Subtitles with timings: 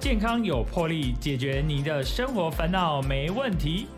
[0.00, 3.88] 健康有魄力，解决你的生活烦恼没问题。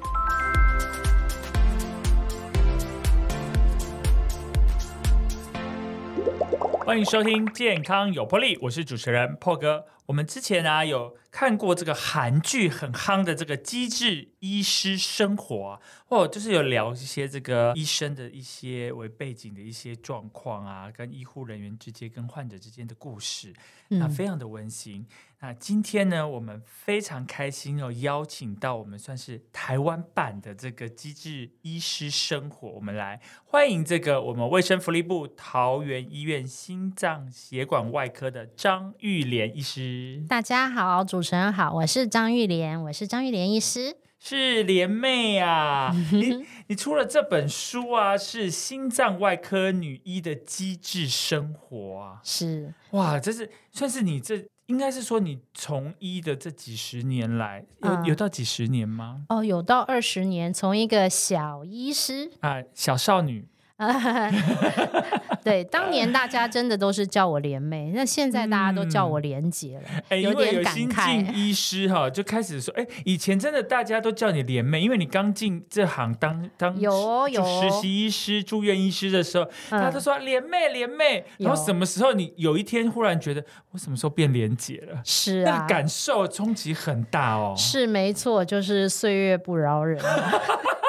[6.79, 9.85] 欢迎收听《健康有魄力》，我是主持人破哥。
[10.07, 23.55] 我们之前啊有看过这个韩剧很夯的这个《机智医师生活》啊，哦，就是有聊一些这个医生的一些为背景的一些状况啊，跟医护人员之间、跟患者之间的故事，
[23.89, 25.07] 那非常的温馨。
[25.43, 40.23] 那今天呢，我们非常开心哦邀请到我们算是台湾版的这个《机智医师生活》，我们来欢迎这个我们卫生福利部桃园医院心脏血管外科的张玉莲医师。
[40.29, 43.97] 大家好，主持人好，我是张玉莲，我是张玉莲医师。
[44.19, 59.27] 是莲妹啊，你 你出了这本书啊，是心脏外科女医的机智生活啊，是哇，这是算是你这应该是说你从医的这几十年来，有有到几十年吗？
[59.29, 63.49] 哦，有到二十年，从一个小医师啊，小少女。
[65.43, 71.33] 对，当年大家真的都是叫我莲妹，那现在大家都叫我莲姐了，有点感慨。
[71.33, 81.25] 医师哈就开始说，哎，以前真的大家都叫你莲妹，因为你刚进这行当当有有实习医师、住院医师的时候，大家都说莲妹莲妹。
[81.39, 85.01] 然后什么时候你有一天忽然觉得，我什么时候变莲姐了？
[85.05, 87.55] 是啊，那个感受冲击很大哦。
[87.57, 89.99] 是没错，就是岁月不饶人。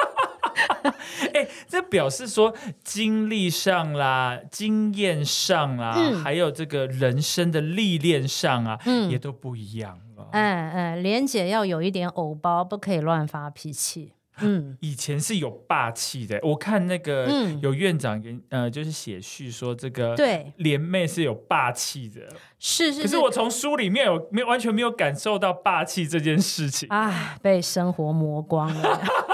[1.34, 10.28] 哎，这表示说经历上啦、经验上啦，还有这个人生的历练上啊，嗯也都不一样了。
[10.32, 14.12] 嗯嗯，莲姐要有一点偶包，不可以乱发脾气。
[14.40, 16.40] 嗯，以前是有霸气的。
[16.42, 17.28] 我看那个
[17.60, 22.22] 有院长给呃，就是写序说这个对莲妹是有霸气的，
[22.58, 23.02] 是是。
[23.02, 29.00] 可是我从书里面有没完全没有感受到霸气这件事情啊，被生活磨光了。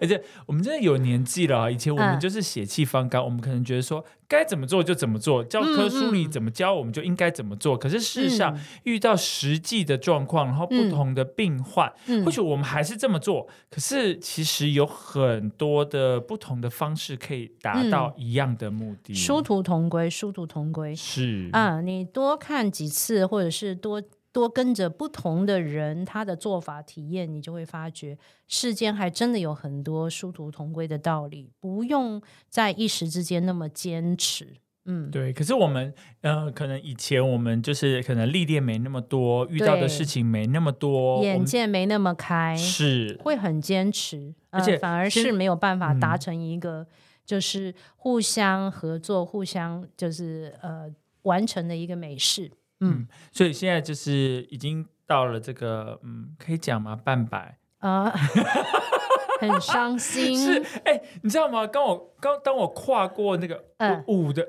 [0.00, 7.76] 而且我们真的有年纪了，啊以前我们就是血气方刚，我们可能觉得说该怎么做就怎么做，教科书里怎么教我们就应该怎么做。
[7.76, 11.92] 可是事实上遇到实际的状况，然后不同的病患，
[12.24, 19.14] 或许我们还是这么做，可是其实有很多的不同的方式可以达到一样的目的。
[19.14, 20.94] 殊途同归，殊途同归。
[20.94, 21.48] 是。
[21.52, 24.02] 啊，你多看几次，或者是多。
[24.32, 34.56] 多跟着不同的人，他的做法体验，你就会发觉世间还真的有很多殊途同归的道理，不用在一时之间那么坚持。
[34.86, 35.32] 嗯，对。
[35.32, 35.92] 可是我们
[36.22, 46.86] 呃，可能以前我们就是可能历练没那么多，遇到的事情没那么多，眼界没那么开，是会很坚持，而且反而是没有办法达成一个
[47.26, 50.90] 就是互相合作、互相就是呃
[51.22, 52.50] 完成的一个美事。
[52.80, 56.96] 嗯，所以现在就是已经到了这个，嗯，可以讲吗？
[56.96, 58.10] 半百啊，
[59.40, 60.36] 很伤心。
[60.36, 61.66] 是，哎，你知道吗？
[61.66, 63.62] 刚我刚当我跨过那个
[64.06, 64.46] 五的，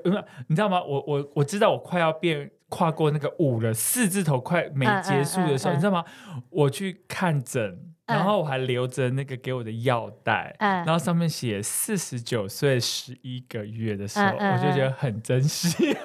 [0.48, 0.82] 你知道吗？
[0.82, 6.04] 我我我知道我快要变跨过那个五了，四字头快没结束的时候，你知道吗？
[6.50, 15.96] 我去看诊，然后我还留着那个给我的药袋，然后上面写四十九岁十一个月的时候，我就觉得很珍惜。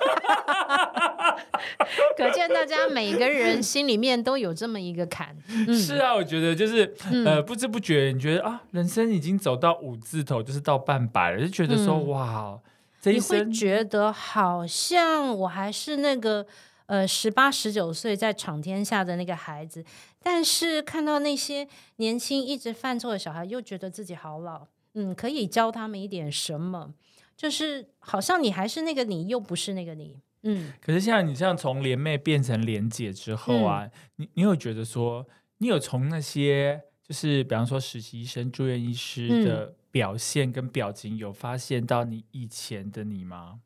[2.18, 5.36] 可见大家每个人心里面都有这么一个坎。
[5.72, 6.94] 是啊，我觉得就是
[7.26, 12.60] 呃，不知不觉你觉得啊，人生已经走到五字头，就是到半百了，就觉得说哇，
[13.04, 16.46] 你会觉得好像我还是那个
[16.88, 19.86] 呃十八十九岁在闯天下的那个孩子，
[20.22, 21.68] 但是看到那些
[21.98, 24.68] 年轻一直犯错的小孩，又觉得自己好老。
[24.96, 26.94] 嗯，可以教他们一点什么？
[27.38, 30.18] 就是好像你还是那个你，又不是那个你。
[30.50, 35.28] 嗯，可是像你像从连妹变成连姐之后啊，你你有觉得说，
[35.58, 43.60] 你有从那些就是比方说实习医生、住院医师的表现跟表情，有发现到你以前的你吗？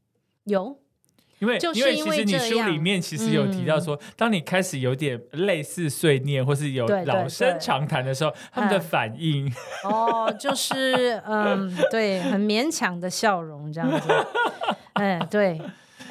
[0.46, 0.80] 有，
[1.38, 9.52] 因为因为其实你书里面其实有提到说，当你开始有点类似碎念，或是有老生常谈的时候，他们的反应
[9.84, 14.10] 哦，就是嗯，对，很勉强的笑容这样子，
[14.94, 15.62] 嗯， 对。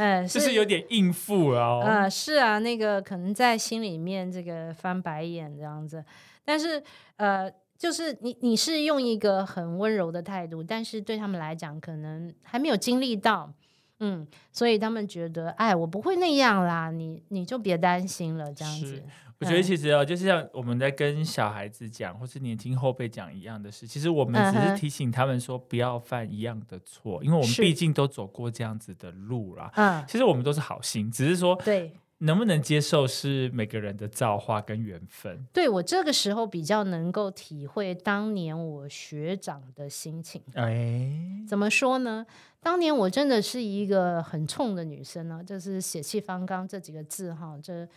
[0.00, 1.82] 嗯，就是有点应付哦。
[1.84, 6.02] 呃，是啊，那个可能在心里面这个翻白眼这样子，
[6.42, 6.82] 但是
[7.16, 13.52] 呃，就是你你是用一个很温柔的态度，但是对他们来讲，可能还没有经历到，
[13.98, 19.02] 嗯，所以他们觉得，哎，我不会那样啦，你你就别担心了，这样子。
[19.40, 23.86] 我觉得其实哦，就是像我们在跟小孩子讲，或是年轻后辈讲一样的事。
[23.86, 29.72] 其实我们只是提醒他们说，不要犯一样的错，因为我们毕竟都走过这样子的路啦。
[29.76, 35.46] 嗯，其实我们都是好心，只是说对能不能接受是每个人的造化跟缘分。
[35.54, 40.42] 对我这个时候比较能够体会当年我学长的心情。
[40.52, 41.10] 哎，
[41.48, 42.26] 怎么说呢？
[42.62, 47.88] 当年我真的是一个很冲的女生呢，就是血气方刚这几个字哈，这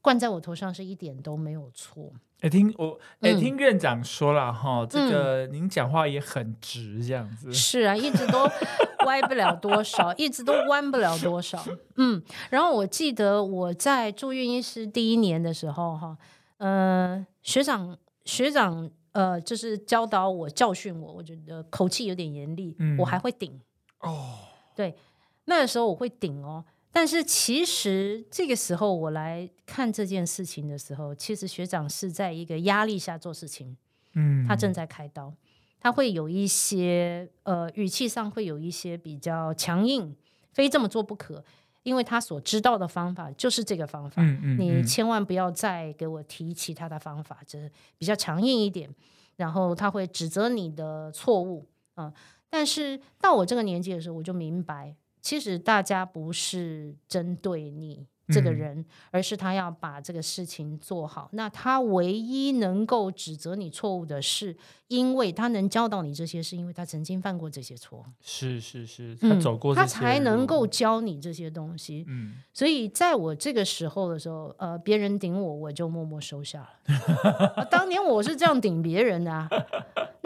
[0.00, 2.12] 灌在我头上是一点都没有错。
[2.40, 7.50] 哎，听我哎，嗯听院长说了哈，这个您讲话也很直，这样子。
[7.52, 8.46] 是啊，一直都
[9.06, 11.64] 歪不了多少， 一直都弯不了多少。
[11.96, 16.18] 嗯，然后我记得我在住院医师第一年的时候，哈，
[16.58, 17.96] 呃，学长
[18.26, 23.58] 学长呃，就是教导我、教训我，我觉得口气有点严厉，嗯我还会顶。
[24.00, 24.34] 哦，
[24.74, 24.94] 对
[25.46, 26.62] 那个时候我会顶哦，
[26.96, 33.76] 但是其实这个时候我来看这件事情的时候，其实学长是在一个压力下做事情。
[34.14, 35.30] 嗯，他正在开刀，
[35.78, 40.16] 他会有一些呃语气上会有一些比较强硬，
[40.52, 41.44] 非这么做不可，
[41.82, 44.82] 因为他所知道的方法就是这个方法，嗯嗯，你嗯。
[44.82, 48.88] 千万不要再给我提其他的方法，就是比较强硬一点，
[49.36, 51.66] 然后他会指责你的错误，
[51.96, 52.10] 嗯，
[52.48, 54.96] 但是到我这个年纪的时候，我就明白，
[55.26, 61.28] 其实大家不是针对你这个嗯人，而是他要把这个事情做好。
[61.32, 64.56] 那他唯一能够指责你错误的是，
[64.86, 72.04] 因为他能教导你这些，是因为他曾经犯过这些错，是是是，嗯他走过这他才能路够教你这些东西。
[72.06, 76.70] 嗯，所以在我这个时候的时候，呃，别人顶我，我就默默收下了。
[77.56, 79.48] 啊当年我是这样顶别人的啊。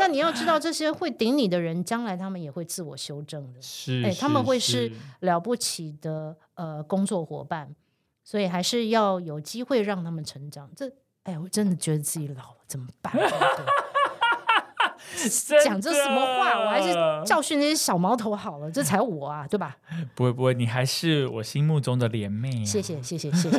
[0.00, 7.76] 那你要知道，这些会顶你的人，将来他们也会自我修正的，是，哎他们会是是了不起的呃工作伙伴。
[8.22, 10.70] 所以还是要有机会让他们成长。
[10.76, 10.88] 这，
[11.24, 13.12] 哎，我真的觉得自己老了，怎么办？
[15.64, 16.60] 讲这什么话？
[16.60, 16.94] 我还是
[17.26, 19.76] 教训那些小毛头好了，这才我啊，对吧？
[20.14, 22.64] 不会不会，你还是我心目中的莲妹、啊。
[22.64, 23.58] 谢谢，谢谢，谢谢。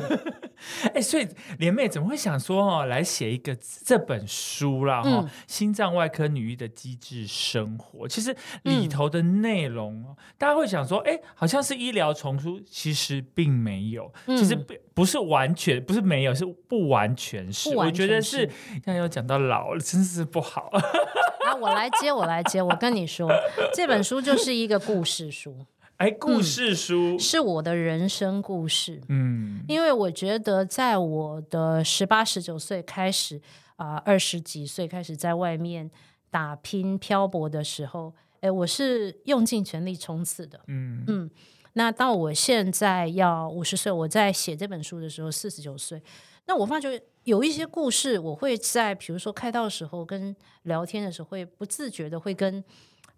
[0.94, 1.28] 哎，所以
[1.60, 3.56] 莲妹怎么会想说哦，来写一个
[3.86, 5.02] 这本书啦？
[5.02, 8.32] 哈、嗯心脏外科女医的机智生活，其实
[8.64, 17.76] 里嗯头的内容，哦，大家会想说，哎，好像是医疗丛书，其实并没有，嗯其实不不是完全，不是没有，是不完全是。
[17.76, 18.50] 我觉得全是，
[18.86, 20.70] 像有讲到老了，真是不好。
[21.46, 22.62] 啊，我来接，我来接。
[22.62, 23.30] 我跟你说，
[23.74, 25.58] 这本书就是一个故事书，
[26.02, 29.00] 哎，故事书，是我的人生故事。
[29.08, 29.64] 嗯。
[29.68, 33.40] 因为我觉得，在我的十八、十九岁开始
[33.76, 35.92] 啊，二、十几岁开始在外面
[36.32, 40.60] 打拼漂泊的时候，哎，我是用尽全力冲刺的。
[40.66, 41.04] 嗯。
[41.06, 41.30] 嗯，
[41.74, 46.02] 那到我现在要五十岁，我在写这本书的时候四十九岁，
[46.48, 52.64] 那我发觉有一些故事，我会在比如说开道的时候跟聊天的时候，会不自觉的会跟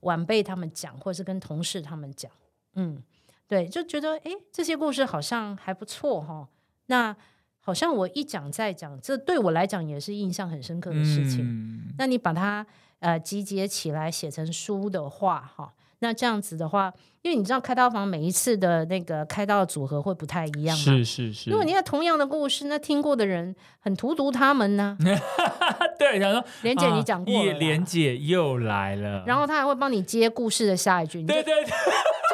[0.02, 2.30] 晚辈他们讲，或者是跟同事他们讲，
[2.76, 3.02] 嗯，
[3.48, 6.48] 对，就觉得哎，这些故事好像还不错哈。
[6.88, 7.16] 那
[7.60, 11.46] 好像我一讲再讲，这对我来讲也是印象很深刻的事情。
[11.46, 12.66] 嗯那你把它
[13.00, 16.92] 呃集结起来写成书的话，哈，那这样子的话，
[17.22, 20.84] 因为你知道开刀房每一次的那个开刀的组合会不太一样嘛。
[20.84, 24.98] 是是是，如果你看同样的故事，那听过的人很荼毒他们呢。
[26.00, 31.64] 对，想说 莲姐，啊你讲过莲姐又来了，然后他还会帮你接故事的下一句，对对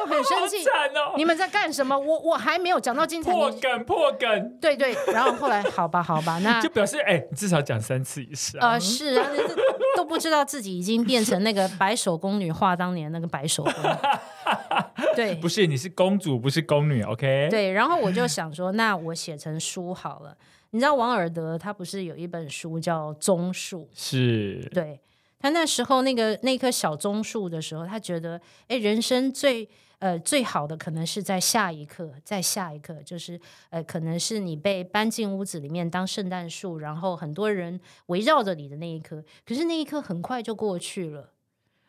[0.09, 0.57] 很生气。
[0.67, 1.97] 哦，你们在干什么？
[1.97, 3.31] 我我还没有讲到精彩。
[3.31, 8.59] 你破梗破梗，对对，然后后来好吧好吧， 那就表示哎，你至少讲三次以上。
[8.61, 9.29] 呃是啊，
[9.95, 13.73] 都不知道自己已经变成那个白手宫女画当年那个白手宫。
[15.15, 20.35] 对不是，你是公主，不是宫女，OK？，对，然后我就想说，那我写成书好了。
[20.71, 23.81] 你知道王尔德他不是有一本书叫《棕树》？
[23.93, 24.99] 是，对
[25.39, 29.67] 他那时候那个那棵小棕树的时候，他觉得，哎，人生最
[29.99, 33.39] 呃最好的可能是在下一刻，在下一刻，就是
[33.69, 39.23] 呃，可能是你被搬进屋子里面当圣诞树，然后很多人围绕着你的那一刻。
[39.45, 41.31] 可是那一刻很快就过去了，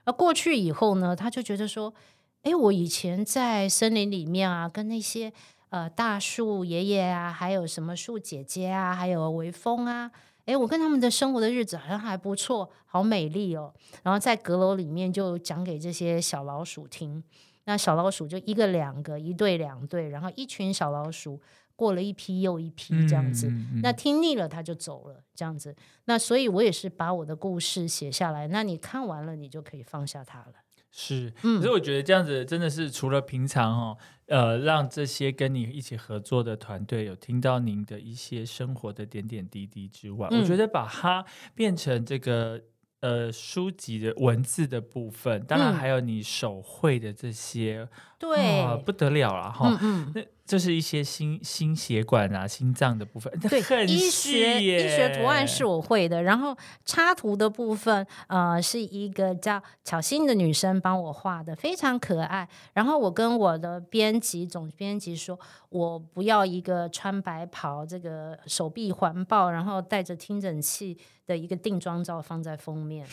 [0.04, 1.94] 而过去以后呢，他就觉得说，
[2.42, 5.32] 哎，我以前在森林里面啊，跟那些
[5.68, 10.10] 呃大树爷爷啊，还有什么树姐姐啊，还有微风啊。
[10.46, 13.72] 诶，我跟他们的生活的日子好像还不错，好美丽哦。
[14.02, 17.22] 然后在阁楼里面就讲给这些小老鼠听，
[17.64, 21.40] 那小老鼠就一个两个，一对两对，然后一群小老鼠
[21.76, 23.48] 过了一批又一批这样子。
[23.48, 25.74] 嗯嗯那听腻了他就走了，这样子。
[26.06, 30.54] 那所以我也是把我的故事写下来，那你看完了，你就可以放下它了。
[30.92, 41.24] 是，嗯可是我觉得这样子真的是除了平常哦，呃，让这些跟你一起合作的团队有听到您的一些生活的点点滴滴之外，嗯我觉得把它
[41.54, 42.60] 变成这个
[43.00, 45.76] 呃书籍的文字的部分，当然嗯。
[45.76, 47.88] 还有你手绘的这些，
[48.18, 49.68] 对，哇不得了了哈。
[49.80, 62.48] 嗯嗯，那就是一些心心血管啊、心脏的部分，对， 很医学医学图案是我会的，然后插图的部分，呃，是一个叫巧心的女生帮我画的，非常可爱。
[62.72, 65.38] 然后我跟我的编辑总编辑说，
[65.68, 73.06] 我不要一个穿白袍、这个手臂环抱，然后带着听诊器的一个定妆照放在封面。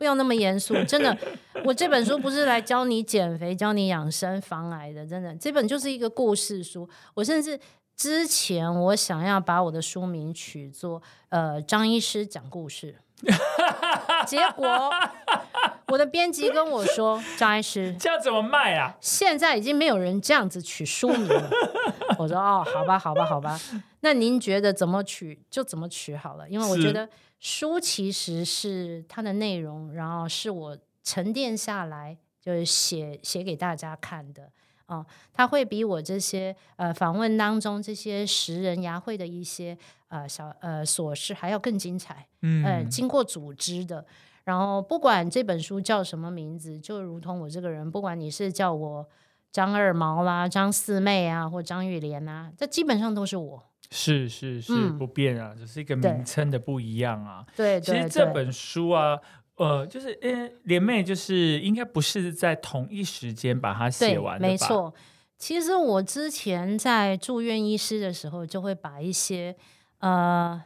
[0.00, 1.14] 不要那么严肃，真的。
[1.62, 5.36] 我这本书不是来教你减肥、教你养生、防癌的，真的。
[5.36, 6.88] 这本就是一个故事书。
[7.12, 7.60] 我甚至
[7.94, 12.96] 之前我想要把我的书名取作呃张医师讲故事，
[14.26, 14.90] 结果
[15.86, 18.94] 我的编辑跟我说 张医师这样怎么卖啊？
[19.00, 21.50] 现在已经没有人这样子取书名了。
[22.18, 23.58] 我说哦，好吧，好吧，好吧。
[24.00, 34.50] 那您觉得怎么取就怎么取好了，因为我觉得书其实是它的内容，然后是我沉淀下来就是写写给大家看的。
[34.86, 39.78] 哦，它会比我这些呃访问当中这些识人牙慧的一些
[40.10, 42.26] 呃小呃琐事还要更精彩。
[42.42, 44.04] 嗯呃，经过组织的。
[44.44, 49.08] 然后不管这本书叫什么名字，就如同我这个人，不管你是叫我
[49.50, 53.62] 张二毛啦、张四妹啊，或张玉莲啊，这基本上都是我。
[53.92, 57.44] 是是是、嗯不变啊，只是一个名称的不一样啊。
[57.56, 59.18] 对对其实这，本书啊，
[59.56, 64.48] 呃，就是呃，连妹就是应该不是在同一时间把它写完的吧？
[64.48, 64.56] 没。
[64.56, 64.94] 错。
[65.36, 69.56] 其实我之前在住院医师的时候，就会把一些
[70.00, 70.62] 呃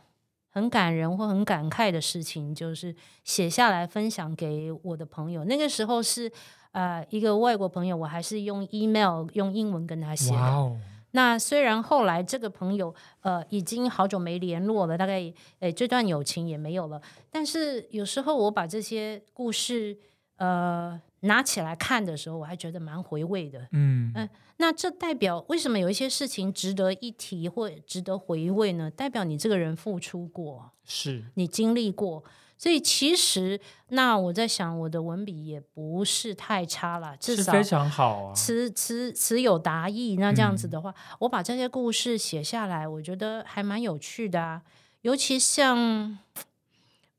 [0.48, 5.44] 很感人或很感慨的事情，就是写下来分享给我的朋友。
[5.44, 6.30] 那个时候是
[6.72, 10.72] 呃一个外国朋友，我还是用 email 用英文跟他写的。
[11.10, 17.00] 那虽然后来这个朋友呃已经好久没联络了，大概诶这段友情也没有了，
[17.30, 19.96] 但是有时候我把这些故事
[20.38, 23.68] 呃拿起来看的时候，我还觉得蛮回味的。
[23.72, 24.28] 嗯嗯
[24.58, 28.90] 那这代表为什么有一些事情值得一提或值得回味呢？
[28.90, 32.22] 代表你这个人付出过，是你经历过。
[32.56, 38.32] 所以其实，那我在想，我的文笔也不是太差了，至少是非常好啊。
[38.32, 44.62] 词词词有达意，那这样嗯子的话，我把这些故事写下来，我觉得还蛮有趣的啊。
[45.02, 46.16] 尤其像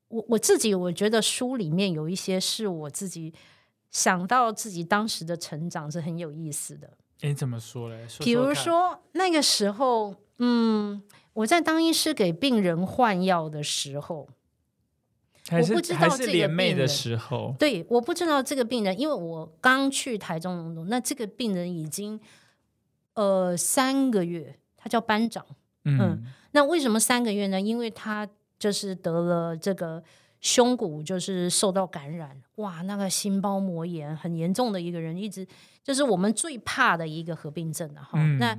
[0.08, 3.34] 我我自己，我觉得书里面有一些是我自己
[3.96, 6.90] 想到自己当时的成长是很有意思的。
[7.22, 8.06] 诶，怎么说嘞？
[8.10, 14.28] 说比如，说那个时候，嗯，我在当医师给病人换药的时候，
[15.48, 22.20] 还是我不知道这个病人时候，对，我不知道这个病人，因为我刚去台中龙总，那这个病人已经
[23.14, 25.46] 呃三个月，他叫班长。
[25.86, 26.22] 嗯
[26.52, 27.62] 那为什么三个月呢？
[27.62, 28.28] 因为他
[28.60, 30.04] 就是得了这个
[30.46, 35.46] 胸骨，就是受到感染，哇，那个心包膜炎很严重的一个人，一直
[35.84, 38.04] 就是我们最怕的一个合并症啊。
[38.04, 38.56] 哈、嗯那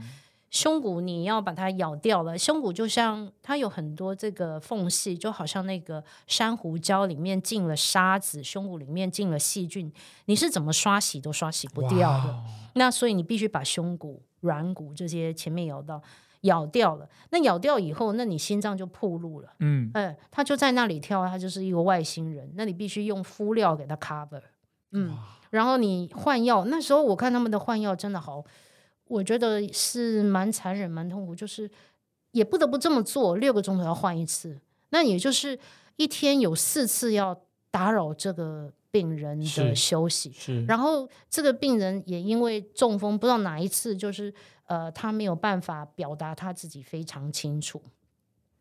[0.51, 9.93] 胸骨你要把它咬掉了，胸骨就像它有很多这个缝隙，就好像那个珊瑚礁里面进了沙子，胸骨里面进了细菌，
[10.25, 12.43] 你是怎么刷洗都刷洗不掉的。
[12.75, 16.03] 那所以你必须把胸骨、软骨这些前面咬到
[16.43, 17.09] 咬掉了。
[17.31, 19.53] 那咬掉以后，那你心脏就暴露了。
[19.61, 22.51] 嗯哎，他就在那里跳，他就是一个外星人。
[22.55, 24.43] 那你必须用敷料给他 cover。
[24.93, 25.19] 嗯，
[25.51, 28.45] 然后你换药，那时候我看他们的换药真的好，
[29.09, 31.69] 我觉得是蛮残忍、蛮痛苦，就是
[32.31, 34.59] 也不得不这么做，六个钟头要换一次，
[34.91, 35.59] 那也就是
[35.97, 37.37] 一天有四次要
[37.71, 40.33] 打扰这个病人的休息。
[40.33, 44.33] 是，然后这个病人也因为中风，不知道哪一次，就是
[44.67, 47.83] 呃，他没有办法表达他自己非常清楚。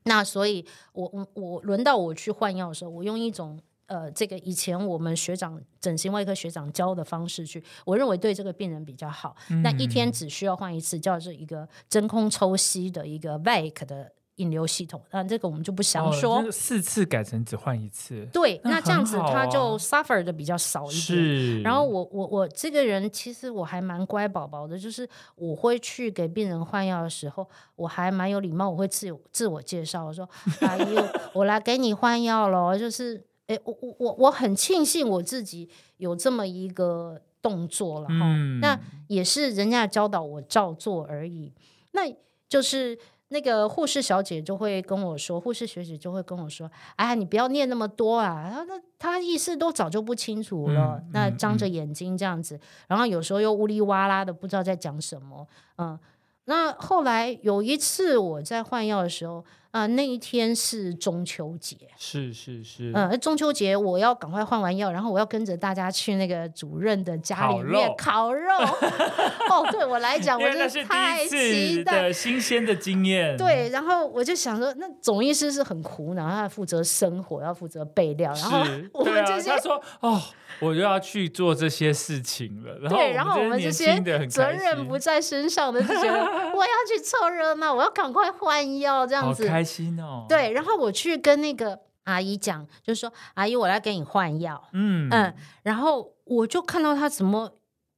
[0.03, 9.35] 那所以我，我我轮到我去换药的时候，我用一种呃，这个以前我们学长整形外科学长教的方式去，我认为对这个病人比较好。
[9.63, 15.01] 那一天只需要换一次，叫做一个真空抽吸的一个 VAC 的引流系统。
[15.11, 16.41] 那这个我们就不详哦说。
[16.41, 20.99] 就是四次改成只换一次，对，那那这样子他就 suffer 的比较少一点。
[20.99, 21.61] 是。
[21.61, 30.27] 然后我我我这个人其实我还蛮乖宝宝的，就是我会去给病人换药的时候，我还蛮有礼貌，我会自我自我介绍，我说
[30.61, 30.97] 阿姨，
[31.33, 32.77] 我来给你换药了。
[32.77, 41.53] 就是诶，我我我我很庆幸我自己有这么一个动作了哈、嗯那也是人家教导我照做而已。
[41.91, 42.01] 那
[42.49, 42.97] 就是
[43.35, 55.45] 那个护士小姐就会跟我说，护士学姐就会跟我说：“哎呀，你不要念那么多啊！”然后那他意思都早就不清楚了，嗯那嗯张着眼睛这样子，然后有时候又呜哩哇啦的，不知道在讲什么。
[55.77, 55.99] 嗯，
[56.45, 68.53] 那后来有一次我在换药的时候，啊、那一天是中秋节，是是是，嗯，中秋节我要赶快换完药，然后我要跟着大家去那个主任的家里面烤肉。
[69.51, 72.03] 哦，对我来讲，我真因为那是的太期待。
[72.03, 73.35] 的新鲜的经验。
[73.35, 78.59] 对，然后我就想说，那总医师是很苦恼，他负责生火，要负责备料，然后，
[78.93, 80.21] 我们这些他说哦，
[80.59, 82.77] 我就要去做这些事情了。
[82.79, 86.23] 然后对，然后我们这些责任不在身上的，就觉得
[86.55, 89.45] 我要去凑热闹，我要赶快换药这样子。
[89.45, 94.69] 好开心哦。，对，然后我去跟那个阿姨讲，就是说阿姨，我来给你换药。
[94.73, 95.33] 嗯嗯，
[95.63, 97.57] 然后我就看到她怎么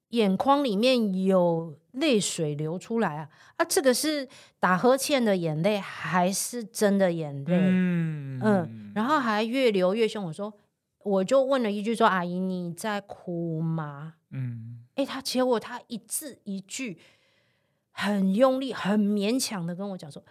[0.10, 3.66] 眼眶里面有泪水流出来啊啊！
[3.66, 4.28] 这个是
[4.60, 7.58] 打呵欠的眼泪，还是真的眼泪？
[7.60, 10.24] 嗯嗯，然后还越流越凶。
[10.24, 10.54] 我说，
[11.08, 17.00] 我就问了一句说：“阿姨，你在哭吗嗯，？”诶，她结果他一字一句
[17.92, 20.24] 很用力、很勉强的跟我讲说：“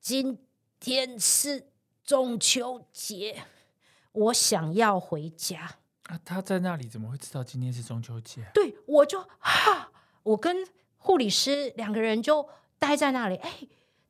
[0.00, 0.38] 今
[0.78, 1.70] 天是
[2.04, 3.44] 中秋节，
[4.12, 8.44] 我想要回家。”啊，他在那里怎么会知道今天是中秋节？
[8.52, 9.90] 对，我就哈，
[10.24, 10.56] 我跟
[10.96, 12.48] 护理师两个人就
[12.78, 13.36] 待在那里。
[13.36, 13.60] 哎，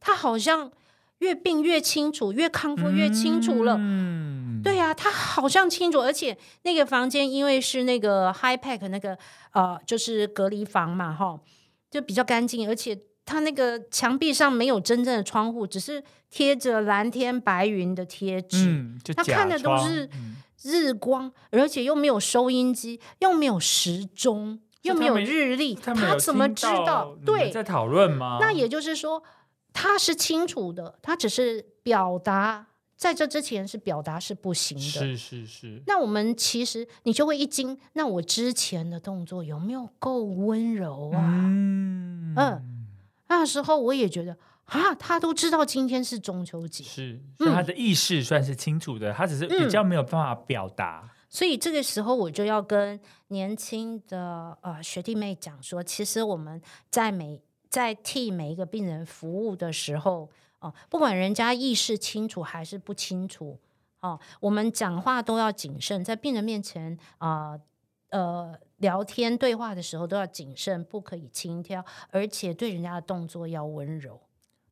[0.01, 0.73] 他好像
[1.23, 3.77] 越病越清楚，越康复越清楚了。
[3.79, 9.17] 嗯，对呀、他好像清楚，而且那个房间因为是那个 high pack 那个
[9.53, 11.39] 呃，就是隔离房嘛，哈，
[11.89, 18.67] 就比较干净，而且他那个墙壁上没有真正的窗户，只是贴着蓝天白云的贴纸。
[18.69, 28.39] 嗯，他看的都是嗯日光，而且又没有收音机，又没有时钟，又没有日历，他怎么知道对，在讨论吗？
[28.41, 29.23] 那也就是说，
[29.73, 34.83] 他是清楚的，他只是表达，在这之前是表达是不行的。
[34.83, 41.21] 是是是，那我们其实你就会一惊，那我之前的动作有没有够温柔啊？
[41.23, 42.87] 嗯嗯
[43.29, 44.37] 那时候我也觉得
[44.67, 51.11] 啊，他都知道今天是中秋节，是，所以他的意识算是清楚的，他只是比嗯较没有办法表达。
[51.29, 56.61] 所以这个时候我就要跟年轻的呃学弟妹讲说，其实我们
[56.91, 57.41] 在每
[57.73, 60.29] 在替每一个病人服务的时候，
[60.61, 63.59] 哦、不管人家意识清楚还是不清楚，
[64.03, 67.59] 哦，我们讲话都要谨慎，在病人面前啊
[68.11, 74.21] 呃聊天对话的时候都要谨慎，不可以轻佻，而且对人家的动作要温柔。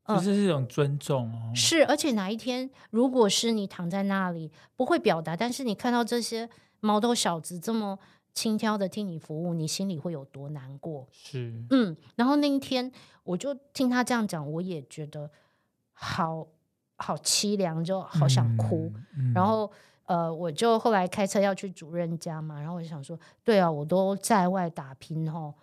[0.05, 1.53] 嗯就是是一种尊重哦。
[1.55, 7.99] 是，而且哪一天如果是你躺在那里不会表达，但是你看到这些毛头小子这么
[8.33, 11.07] 轻佻的替你服务，你心里会有多难过？
[11.11, 12.91] 是，嗯，然后那一天
[13.25, 15.31] 我就听他这样讲，我也觉得
[15.93, 16.47] 好
[16.97, 18.93] 好凄凉，就好想哭。
[19.17, 19.31] 嗯。
[19.31, 19.71] 嗯然后
[20.07, 25.55] 呃，我就后来开车要去主任家嘛，然后我就想说，对啊，我都在外打拼哦，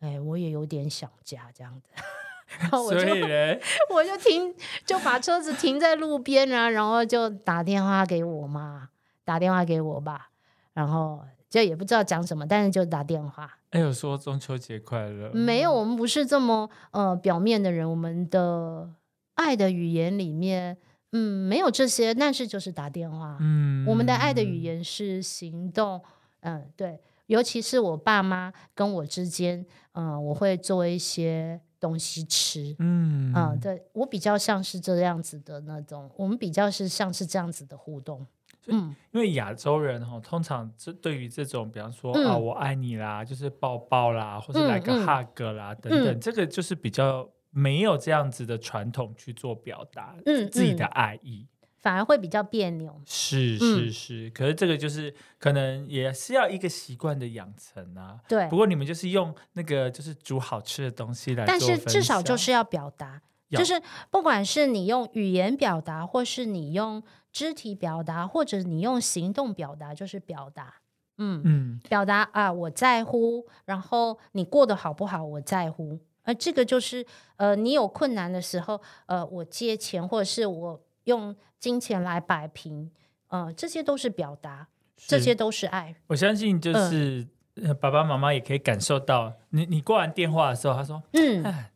[0.00, 1.88] 哎，我也有点想家这样子。
[2.58, 2.98] 然后我就
[3.94, 4.54] 我就停，
[4.84, 8.90] 就把车子停在路边啊，然后就打电话给我妈，
[9.24, 10.28] 打电话给我爸，
[10.74, 13.58] 然后就也不知道讲什么，但是就打电话。
[13.72, 15.30] 哎，有说中秋节快乐？
[15.34, 18.88] 没有，我们不是这么呃表面的人，我们的
[19.34, 20.78] 爱的语言里面，
[21.12, 23.36] 嗯，没有这些，但是就是打电话。
[23.40, 26.00] 嗯我们的爱的语言是行动，
[26.40, 32.74] 嗯，对，尤其是我爸妈跟我之间，嗯，我会做一些东西吃。
[32.78, 38.26] 嗯嗯，对我比较像是这样子的那种，我们比较是像是这样子的互动。
[38.68, 42.26] 嗯，因为亚洲人哈，通常这对于这种，比方说、嗯。
[42.26, 46.20] 啊，我爱你啦，就是抱抱啦，或者来个 hug 啦、等等，嗯。
[46.20, 50.88] 这个就是比较没有这样子的传统去做表达，嗯自己的嗯。
[50.88, 51.46] 爱意。
[51.80, 53.02] 反而会比较别扭。
[53.04, 58.20] 是是是，可是这个就是可能也是要一个习惯的养成啊。
[58.28, 58.46] 对。
[58.48, 63.20] 不，过你们就是用那个就是煮好吃的东西来做但是至少就是要表达，
[63.50, 70.74] 就是不管是你用语言表达，或是你用肢体表达，或者你用行动表达，就是表达。
[71.18, 75.98] 嗯，嗯表达啊，我在乎，然后你过得好不好，我在乎。
[76.24, 77.04] 而这个就是
[77.36, 82.90] 呃，你有困难的时候，呃，我借钱，或者是我用金钱来摆平，
[83.28, 85.96] 呃，这些都是表达，这些都是爱。
[86.06, 91.71] 我相信嗯就是、呃爸爸妈妈也可以感受到，你你挂完电话的时候，他说嗯，哎，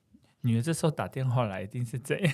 [0.46, 2.32] 女儿这时候打电话来一定是这样，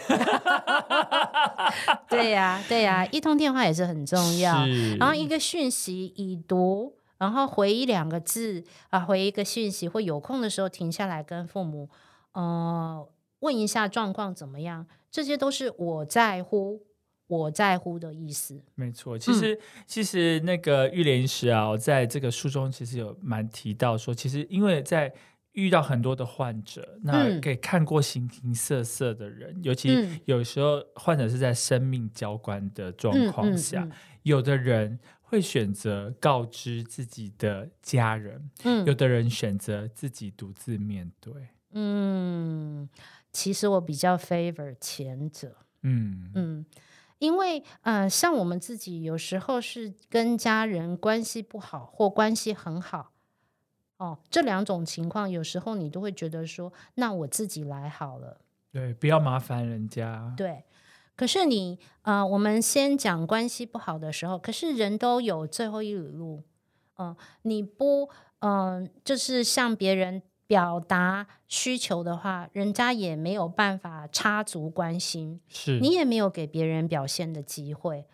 [2.08, 4.66] 对呀、对呀、一通电话也是很重要。
[4.98, 11.88] 然后一个讯息已读，然后回一两个字啊，回一个讯息，或有空的时候停下来跟父母
[12.32, 13.08] 呃
[13.40, 16.82] 问一下状况怎么样，这些都是我在乎，
[17.26, 18.60] 我在乎的意思。
[18.74, 25.12] 没错，其实、其实那个玉莲医师啊，我在这个书中其实有蛮提到说，其实因为在
[25.52, 41.32] 遇到很多的患者，那嗯给看过形形色色的人，尤其嗯有时候患者是在生命交关的状嗯嗯况下，嗯有的人会选择告知自己的家人，嗯有的人选择自己独自面对。
[41.74, 42.88] 嗯，
[43.32, 45.56] 其实我比较 favor 前者。
[45.82, 46.66] 嗯嗯，
[47.18, 53.11] 因为呃，像我们自己有时候是跟家人关系不好或关系很好，
[54.02, 58.40] 哦，这两种情况有时候你都会觉得说，那我自己来好了。
[58.72, 60.34] 对，不要麻烦人家。
[60.36, 60.64] 对，
[61.14, 66.42] 可是你呃，我们先讲关系不好的时候，可是人都有最后一里路，
[66.98, 68.10] 嗯、你不
[68.40, 75.40] 嗯、就是向别人表达需求的话，人家也没有办法插足关心。
[75.46, 78.04] 是你也没有给别人表现的机会。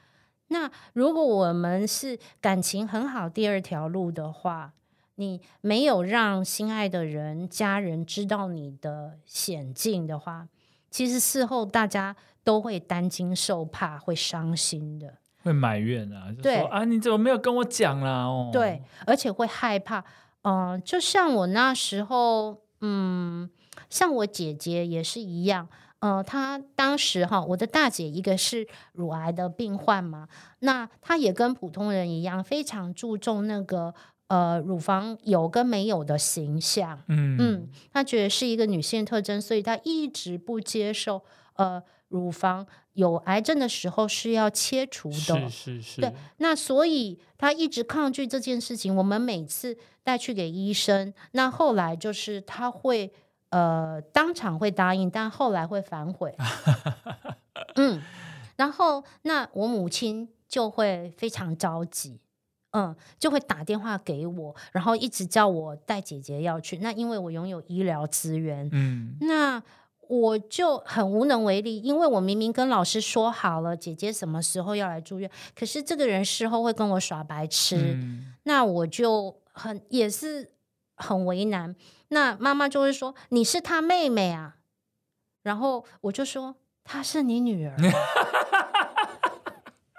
[0.48, 4.74] 那如果我们是感情很好，第二条路的话，
[5.18, 10.46] 你没有让心爱的人、家人知道你的险境的话，
[10.90, 15.18] 其实事后大家都会担惊受怕，会伤心的。
[15.42, 18.26] 会埋怨啊，就对说啊，你怎么没有跟我讲啦？
[18.26, 20.04] 哦，对，而且会害怕。
[20.42, 23.50] 嗯、就像我那时候，嗯，
[23.90, 25.68] 像我姐姐也是一样。
[25.98, 30.28] 呃，她当时哈，我的大姐一个是乳癌的病患嘛，
[30.60, 33.92] 那她也跟普通人一样，非常注重那个
[34.28, 37.02] 呃乳房有跟没有的形象。
[37.08, 41.22] 嗯嗯，她觉得是一个女性特征，所以他一直不接受
[41.56, 45.48] 呃乳房有癌症的时候是要切除的。
[45.48, 48.94] 是是是，对那所以他一直抗拒这件事情。
[48.94, 53.12] 我们每次带去给医生，那后来就是他会
[53.50, 56.34] 呃当场会答应，但后来会反悔。
[57.76, 58.02] 嗯，
[58.56, 62.20] 然后那我母亲就会非常着急。
[62.72, 66.78] 嗯，就会打电话给我，然后一直叫我带姐姐要去。
[66.78, 69.62] 那因为我拥有医疗资源，嗯那
[70.08, 80.52] 我就很无能为力，因为我明明跟老师说好了，姐姐什么时候要来住院，可是这个人事后会跟我耍白痴，嗯那我就很也是
[80.96, 81.76] 很为难。
[82.08, 84.56] 那妈妈就会说你是他妹妹啊，
[85.42, 87.76] 然后我就说她是你女儿，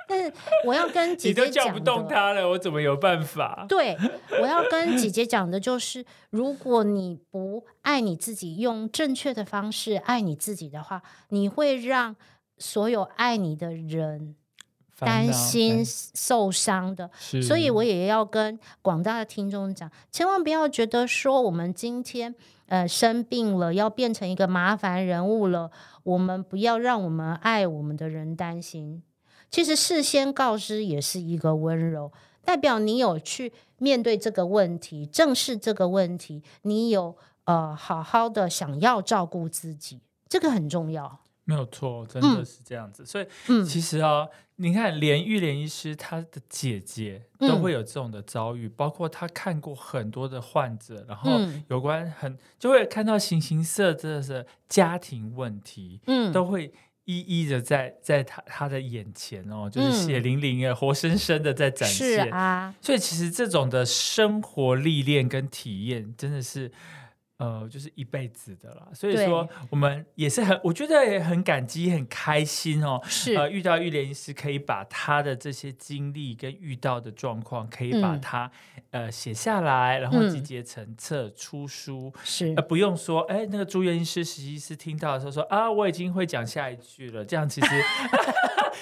[0.10, 0.34] 但是
[0.66, 3.68] 我要跟姐你都姐讲叫不动的他了，我怎么有办法？
[3.70, 3.96] 对，
[4.42, 12.16] 我要跟姐姐讲的就是，如果你不爱你自己，用正确的方式爱你自己的话，你会让
[12.58, 14.36] 所有爱你的人
[14.98, 17.12] 担心受伤的。
[17.44, 22.34] 所以我也要跟广大的听众讲，千万不要觉得说我们今天
[22.66, 25.70] 呃生病了，要变成一个麻烦人物了，
[26.02, 29.04] 我们不要让我们爱我们的人担心。
[29.52, 32.12] 其实事先告知也是一个温柔，
[32.44, 41.20] 代表你有去面对这个问题，正视这个问题，你有呃好好的想要照顾自己，这个很重要。
[41.46, 43.04] 没有错，真嗯的是这样子。
[43.04, 56.72] 所以嗯其实啊，你看，连玉莲医师她的姐姐都嗯会有这种的遭遇，包括她看过很多的患者，然后嗯有关很就会看到形形色色的家庭问题，嗯，都会。
[57.10, 62.32] 一一的在在他他的眼前哦，就是嗯血淋淋的、活生生的在展是现。
[62.32, 66.72] 啊，所以其实这种的生活历练跟体验，真的是
[67.40, 68.88] 呃，就是一辈子的啦。
[68.94, 73.02] 所以说，我们也是很，我觉得也很感激、很开心哦。
[73.06, 78.52] 是呃，遇到玉莲医师，可以把他的这些经历跟遇到的状况，可以把嗯它、
[78.92, 82.14] 呃写下来，然后集嗯结成册出书。
[82.26, 87.24] 是呃，不用说，哎，那个住院医师、实习医师听到的时候说啊，我已经会讲下一句了。
[87.24, 87.68] 这样其实，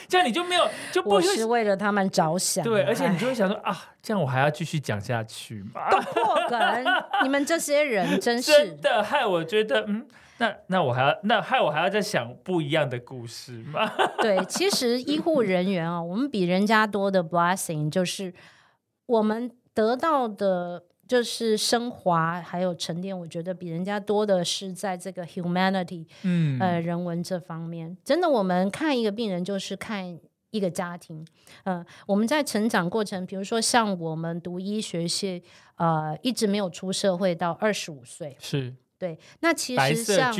[0.07, 5.89] 这样你就没有就不是为了他们着想啊，对，而且你就会想说啊，这样我还要继续讲下去吗？
[5.89, 6.59] 都破梗，
[7.23, 13.91] 你们这些人 真是真的害我觉得，嗯，那那我还要那害我还要再想不一样的故事吗？
[14.19, 14.43] 对。
[14.45, 18.33] 其实医护人员啊，我们比人家多的 blessing 就是
[19.05, 20.83] 我们得到的。
[21.07, 27.95] 就是升华还有沉淀，我觉得比人家多的是在这个 humanity，嗯呃，人文这方面。
[28.03, 30.19] 真的，我们看一个病人就是看
[30.51, 31.25] 一个家庭。
[31.63, 35.43] 嗯、我们在成长过程，比如说像我们读医学系，
[35.75, 39.17] 呃，一直没有出社会到二十五岁，是对。
[39.39, 40.33] 那其实像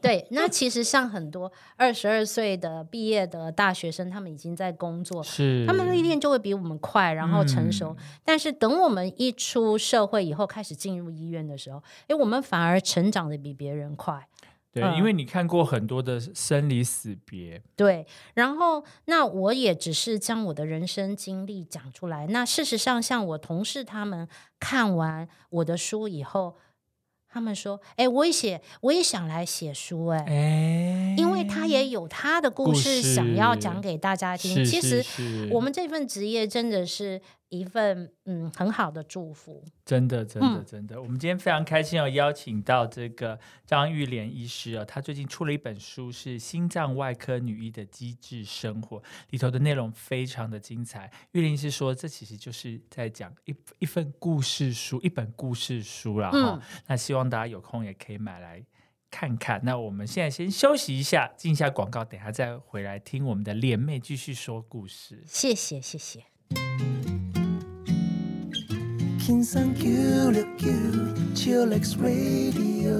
[0.00, 7.96] 对，那其实像很多 二十二岁的毕业的大学生，他们已经在工作，是他们历练就会比我们快，然后成熟。
[7.98, 14.26] 嗯但是等我们一出社会以后，开始进入医院的时候，哎，我们反而成长的比别人快。
[14.72, 22.26] 对，嗯因为你看过很多的生离死别，对，然后那我也只是将我的人生经历讲出来。
[22.28, 24.26] 那事实上，像我同事他们
[24.58, 26.56] 看完我的书以后，
[27.32, 34.62] 他们说：“哎，我也写，我也想来写书，哎，哎，因为他也有他的故故事事想要讲给大家听。
[34.64, 35.02] 其实
[35.50, 39.62] 我们这份职业真的是一份嗯很好的祝福。
[39.84, 48.98] 真的，真的，嗯真的，我们今天非常开心哦，邀请到这个张玉莲医师啊、哦，她最近出了一本书，是《心脏外科女医的机智生活》，
[49.30, 51.12] 里头的内容非常的精彩。
[51.32, 56.30] 玉莲医师说，这其实就是在讲一一份故事书，一本故事书了。
[56.30, 58.64] 哈、嗯那希望大家有空也可以买来。
[59.10, 65.22] 看看，那我们现在先休息一下，进一下广告，等一下再回来听我们的莲妹继续说故事。
[65.26, 66.24] 谢谢，谢谢。
[69.24, 72.90] 긴상9 6 9 Chillax Radio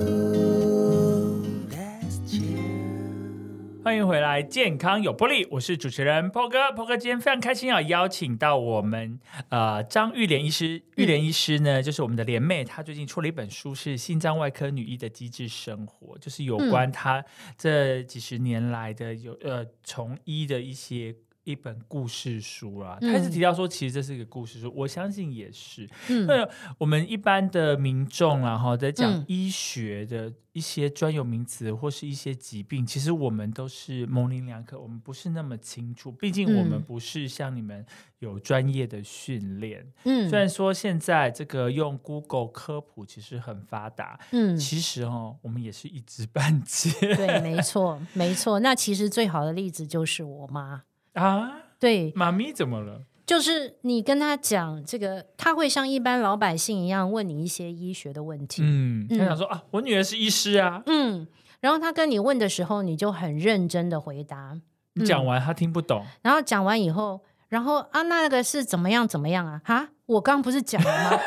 [3.83, 6.71] 欢迎回来，健康有魄力，我是主持人 PO 哥。
[6.71, 10.81] PO 哥今天非常开心啊，邀请到我们呃张玉莲医师。
[10.95, 17.25] 玉莲医师呢，就是我们的莲妹，她最近出了一本书，是《心脏外科女医的机智生活》，就是有关她
[17.59, 21.17] 这几十年来的有呃从医的一些。
[21.45, 23.13] 一本故事书啊，嗯。
[23.13, 26.27] 他是提到说，其实这是一个故事书，我相信也是，嗯。
[26.27, 29.25] 那我们一般的民众啊，哈，在讲嗯。
[29.29, 36.13] 医学的一些专有名词或是一些疾病，其实我们都是模棱两可，我们不是那么清楚。
[36.13, 36.83] 毕竟我们嗯。
[36.83, 37.85] 不是像你们
[38.21, 39.85] 有专业的训练。
[40.05, 40.29] 嗯。
[40.29, 46.91] 虽然说现在这个用 Google 科普其实很发达，嗯，其实哦，我们也是一知半解。
[47.17, 48.61] 对，没错， 没错。
[48.61, 50.85] 那其实最好的例子就是我妈。
[51.15, 51.59] 啊。
[51.79, 53.03] 对，妈咪怎么了？
[53.25, 58.63] 就是你跟他讲这个，他会像一般老百姓一样问你一些医学的问题。
[58.65, 60.83] 嗯，他嗯想说啊，我女儿是医师啊。
[60.87, 61.27] 嗯，
[61.61, 64.61] 然后他跟你问的时候，你就很认真的回答。
[64.95, 69.61] 你讲完他听不懂，然后讲完以后，然后啊，那个是怎么样怎么样啊？
[69.65, 71.19] 哈，我刚不是讲了吗？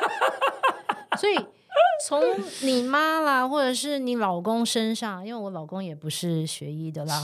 [1.17, 1.35] 所以
[2.05, 2.21] 从
[2.63, 7.21] 你妈啦，或者是你老公身上，因为我老公也不是学医的啦，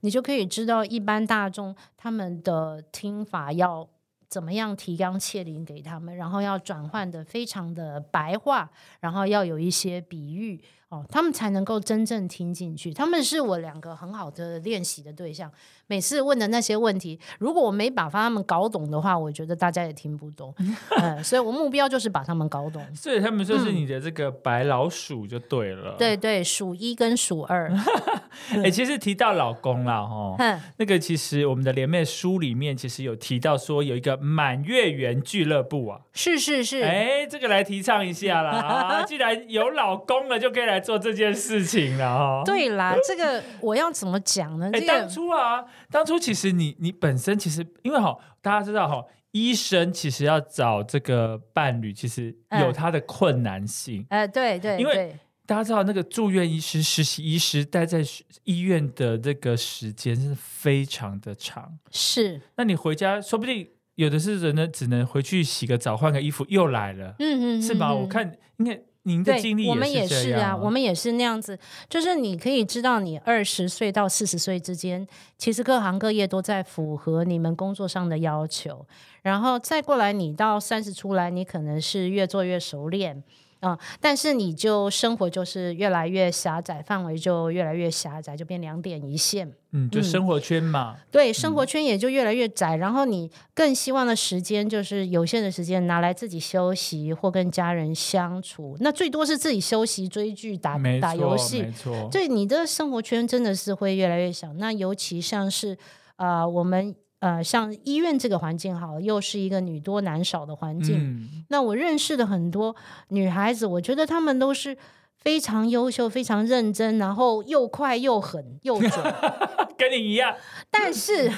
[0.00, 3.86] 你就可以知道一般大众他们的听法要
[4.28, 12.92] 怎么样提纲挈领给他们，然后要转换的非常的白话，然后要有一些比喻哦，他们才能够真正听进去。
[12.92, 15.50] 他们是我两个很好的练习的对象。
[15.86, 20.54] 每次问的那些问题，如果我没把他们搞懂的话，我觉得大家也听不懂。
[21.00, 22.84] 嗯，所以我目标就是把他们搞懂。
[22.94, 25.94] 所以他们就是嗯你的这个白老鼠就对了。
[25.98, 27.70] 对对，数一跟数二，
[28.62, 39.02] 哎、其实提到老公了，哈，那个其实我们的联妹书里面其实有提到说有一个满月圆俱乐部啊，是是是，哎、这个来提倡一下啦啊！
[39.04, 42.42] 既然有老公了，就可以来做这件事情了哈。
[42.44, 44.70] 对啦，这个我要怎么讲呢？
[44.72, 54.06] 哎、这当初啊，当初其实你你本身其实因为哈，大家知道哈，医生其实要找这个伴侣，其实有嗯他的困难性。
[54.10, 58.02] 呃，对对因为，大家知道那个住院医师、实习医师待在
[58.44, 61.78] 医院的这个时间是非常的长。
[61.90, 67.90] 是，那你回家，说不定有的是人呢，只能回去洗个澡、换个衣服，又来了，嗯嗯，是吧？
[67.90, 71.58] 嗯我看应该您的对经历，我们也是是啊，我们也是那样子。
[71.88, 75.06] 就是你可以知道，你二十岁到四十岁之间，
[75.38, 78.86] 其实各行各业都在符合你们工作上的要求。
[79.22, 83.22] 然后再过来，你到三十出来，你可能是越做越熟练。
[83.64, 89.50] 啊、但是你就生活就是越来越狭窄，范围就越来越狭窄，就变两点一线。
[89.72, 101.72] 嗯，就嗯生活圈嘛，对，生活圈也就越来越窄，然后你更希望的时间就是有限的时间拿来自己休息或跟家人相处，那最多是自己休息、追剧、打，打游戏没。
[101.72, 104.52] 错，对，你的生活圈真的是会越来越小。
[104.54, 105.76] 那尤其像是
[106.16, 110.98] 呃，我们呃，像医院这个环境好了，又是一个女多男少的环境。
[110.98, 112.76] 嗯，那我认识的很多
[113.08, 114.76] 女孩子，我觉得她们都是
[115.16, 119.14] 非常优秀、非常认真，然后又快又狠又准。
[119.78, 120.36] 跟你一样，
[120.70, 121.32] 但是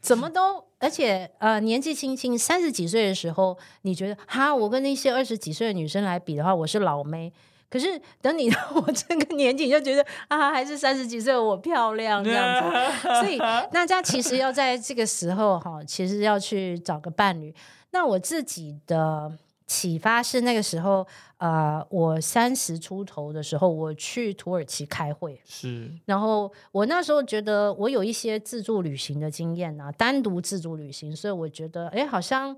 [0.00, 7.32] 怎么都，而且呃，年纪轻轻三十几岁的时候，你觉得哈，我跟那些二十几岁的女生来比的话，我是老妹。
[7.68, 13.08] 可是等你到 我这个年纪，你就觉得啊，还是三十几岁的我漂亮这样子。
[13.20, 13.38] 所以
[13.72, 17.54] 大家其实要在这个时候哈，其实要去找个伴侣。
[17.90, 19.32] 那我自己的
[19.66, 21.06] 启发是那个时候，
[21.38, 25.40] 呃，我三十出头的时候，我去土耳其开会。
[25.44, 32.56] 是然后我那时候觉得我有一些自助旅行的经验啊，单独自助旅行，所以我觉得哎，好像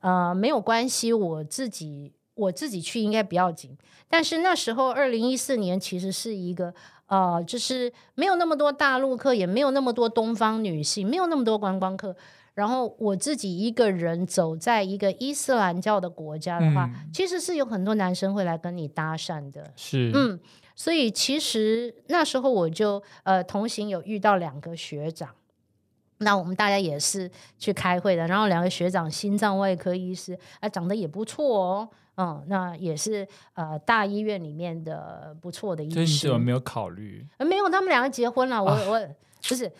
[0.00, 3.76] 呃没有关系，我自己我自己去应该不要紧。
[4.08, 6.74] 但是那时候二零一四年其实是一个
[7.06, 12.16] 呃，就是没有那么多大陆客，也没有那么多东方女性，没有那么多观光客。
[12.54, 19.72] 然后我自己一个人走在一个伊斯兰教的国家的话，嗯其实是有很多男生会来跟你搭讪的。
[19.76, 20.38] 是，嗯，
[20.74, 25.30] 所以其实那时候我就呃同行有遇到两个学长，
[26.18, 37.26] 那我们大家也是去开会的，然后两个学长心脏外科医师啊、长得也不错哦，嗯，那也是呃大医院里面的不错的医所以你师怎么没有考虑？
[37.38, 38.62] 呃没有，他们两个结婚了。
[38.62, 39.08] 我、我
[39.48, 39.70] 不是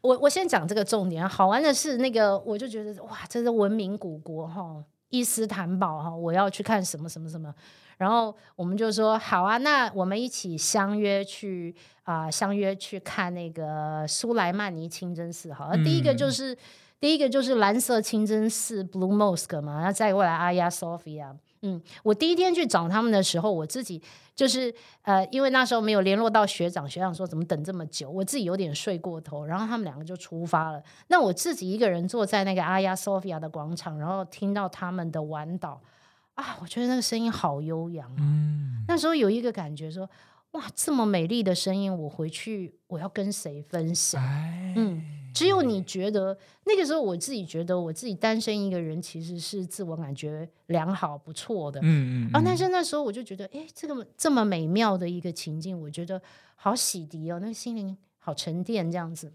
[0.00, 1.28] 我，我先讲这个重点。
[1.28, 7.52] 好玩的是，那个我就觉得哇，这是文明古国哈，伊斯坦堡哈，我要去看什么什么什么。
[7.98, 15.52] 然后我们就说好啊，那我们一起相约去啊、相约去看那个苏莱曼尼清真寺。
[15.52, 16.56] 好，那第一个就是、
[16.98, 21.36] 第一个就是蓝色清真寺 （Blue Mosque） 嘛，然后再过来阿亚 Sophia。
[21.62, 24.00] 嗯，我第一天去找他们的时候，我自己
[24.34, 30.82] 就是呃，因为那时候没有联络到学长，学长说怎么等这么久，我自己有点睡过头，然后他们两个就出发了。
[31.08, 35.80] 那我自己一个人坐在那个阿亚 Sophia 的广场，然后听到他们的晚岛
[36.34, 38.16] 啊，我觉得那个声音好悠扬啊。
[38.20, 40.08] 嗯，那时候有一个感觉说，
[40.52, 44.20] 哇，这么美丽的声音，我回去我要跟谁分享？
[44.22, 45.00] 哎，嗯，
[45.32, 51.78] 只有你觉得那个时候，我自己觉得我自己单身一个人其实是自我感觉良好不错的。
[51.84, 56.20] 嗯嗯啊，但是那时候我就觉得，哎，这个这么美妙的一个情境，我觉得
[56.56, 59.32] 好洗涤哦，那个心灵好沉淀这样子。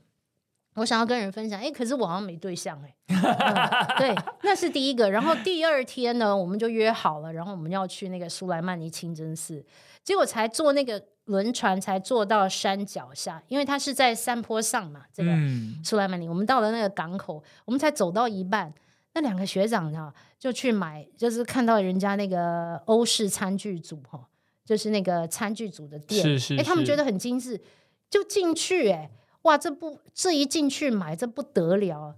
[0.76, 5.10] 我想要跟人分享，哎，可是我好像没对象哎、 嗯对，那是第一个。
[5.10, 9.66] 然后第二天呢，我们就约好了，然后我们要去那个苏莱曼尼清真寺，
[10.04, 18.74] 结果才坐那个轮船才坐到山脚下，因为它是在山坡上嘛，这个嗯，苏莱曼尼，我们到了那个港口，我们才走到一半，
[19.14, 24.28] 那两个学长呢就去买，就是看到人家那个欧式餐具组哈，
[24.66, 26.22] 就是那个餐具组的店，
[26.66, 26.92] 他们是。
[26.92, 27.62] 觉得很精致，
[28.10, 29.10] 就进去，哎，
[29.46, 32.16] 哇，这不这一进去买这不得了，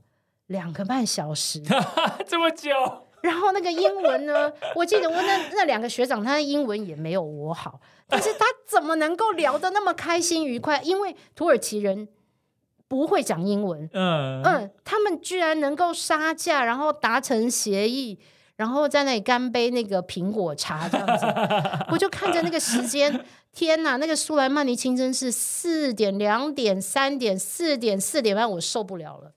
[0.47, 1.61] 两个半小时，
[2.27, 2.69] 这么久，
[3.21, 10.81] 然后那个英文呢，我记得我那那两个学长，他的英文也没有我好，但是他怎么能够聊得那么开心愉快？
[10.83, 12.07] 因为土耳其人
[12.87, 14.41] 不会讲英文，嗯。
[14.43, 18.17] 嗯，他们居然能够杀价，然后达成协议，
[18.55, 21.25] 然后在那里干杯那个苹果茶这样子，
[21.91, 29.33] 我就看着那个时间，天呐，那个苏莱曼尼清真是四点、两点、三点、四点、四点半，我受不了了。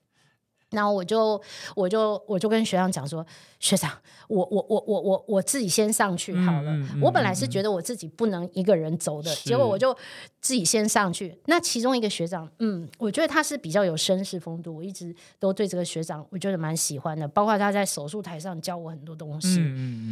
[0.71, 1.41] 然后我就
[1.75, 3.25] 我就我就跟学长讲说，
[3.59, 3.91] 学长，
[4.27, 6.71] 我我我我我我自己先上去好了。
[6.71, 9.95] 嗯嗯嗯我本来是觉得我自己不能一个人走的，是结果我就
[10.39, 11.37] 自己先上去。
[11.45, 19.59] 那其中一个学长，嗯，我觉得他是比较有绅士风度，我一直都对这个学长我觉得蛮喜欢的，包括他在手术台上教我很多东西。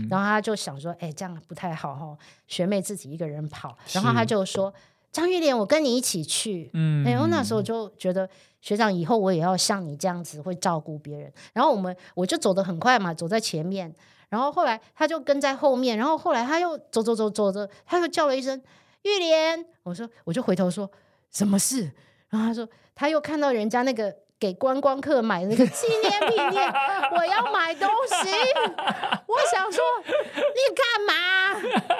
[0.10, 2.18] 然后他就想说，哎，这样不太好哈，
[2.48, 3.78] 学妹自己一个人跑。
[3.94, 4.74] 然后他就说，
[5.12, 6.70] 张玉莲，我跟你一起去。
[6.74, 8.30] 嗯哎，我那时候就觉得
[8.62, 11.32] 学长以后我也要像你这样子会照顾别人。
[11.54, 13.94] 然后我们我就走得很快嘛，走在前面。
[14.30, 18.62] 然后后来他就跟在后面，然后后来他又走走走走着，他又叫了一声
[19.02, 20.90] 玉莲，我说我就回头说
[21.32, 21.92] 什么事？
[22.30, 26.72] 然后他说他又看到人家那个给观光客买那个纪念品店，
[27.18, 28.30] 我要买东西。
[29.26, 31.99] 我想说你干嘛？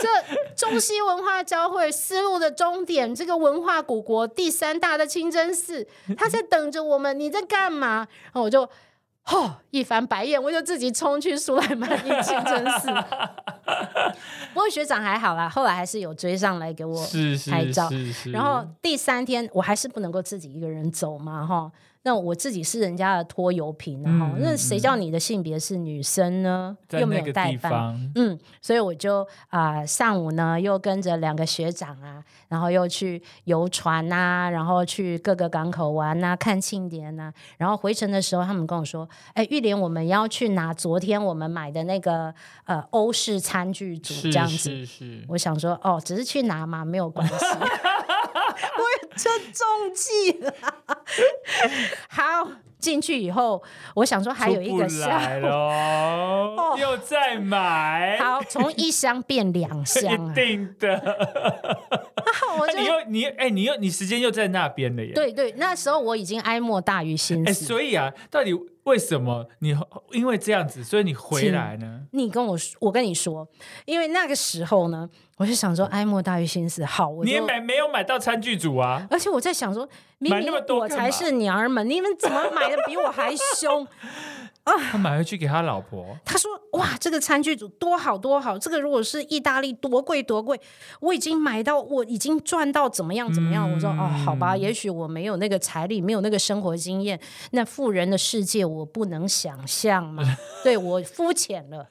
[0.00, 0.08] 这
[0.54, 8.06] 中西文化交汇丝路的终点，这个文化古国第三大的清真寺，他在等着我们，你在干嘛？
[8.24, 8.68] 然后我就。
[9.30, 12.88] 吼、一翻白眼，我就自己冲去苏莱曼尼清真寺。
[14.54, 16.98] 不过学长还好啦，后来还是有追上来给我
[17.50, 21.70] 拍照是是，然后第三天我还是不能够自己一个人走嘛，哈。
[22.08, 26.74] 那我自己是人家的拖油瓶啊，哈、嗯那谁叫你的性别是女生呢？
[26.92, 27.70] 又没有那个地代办。
[27.70, 42.32] 方，嗯，所以我就啊、上午呢又跟着两个学长啊，然后又去游船呐、然后去各个港口玩呐、看庆典呐、然后回程的时候，他们跟我说：“哎，玉莲，我们要去拿昨天我们买的那个
[42.64, 47.34] 呃欧式餐具组这样子。”是是，我想说，哦，只是去拿嘛，没有关系。
[49.18, 50.54] 就中计了。
[52.08, 53.62] 好，进去以后，
[53.94, 55.20] 我想说还有一个箱，
[56.78, 60.32] 又在买，好，从一箱变两箱一啊！
[60.34, 61.68] 定的。
[62.58, 65.12] 我就那你又你哎，你又你时间又在那边了耶。
[65.12, 67.64] 对对，那时候我已经哀莫大于心哎，死。
[67.64, 68.54] 所以啊，到底
[68.88, 69.76] 为什么你
[70.12, 72.00] 因为这样子，所以你回来呢？
[72.12, 73.46] 你跟我说，我跟你说，
[73.84, 75.06] 因为那个时候呢，
[75.36, 76.82] 我就想说哀莫大于心死。
[76.84, 79.06] 好，我就你也买没有买到餐具组啊？
[79.10, 79.86] 而且我在想说，
[80.18, 83.86] 明明买那么多我才是娘儿们，你们怎么买的比我还凶？
[84.90, 90.60] 他买回去给他老婆，他说：“哇，这个餐具组多好多好，这个如果是意大利多贵多贵，
[91.00, 93.70] 我已经买到，我已经赚到怎么样怎么样。
[93.70, 97.18] 我说：“哦，好吧，也许我没有那个财力，没有那个生活经验，
[97.52, 100.22] 那富人的世界我不能想象嘛。
[100.64, 101.86] 对我肤浅了，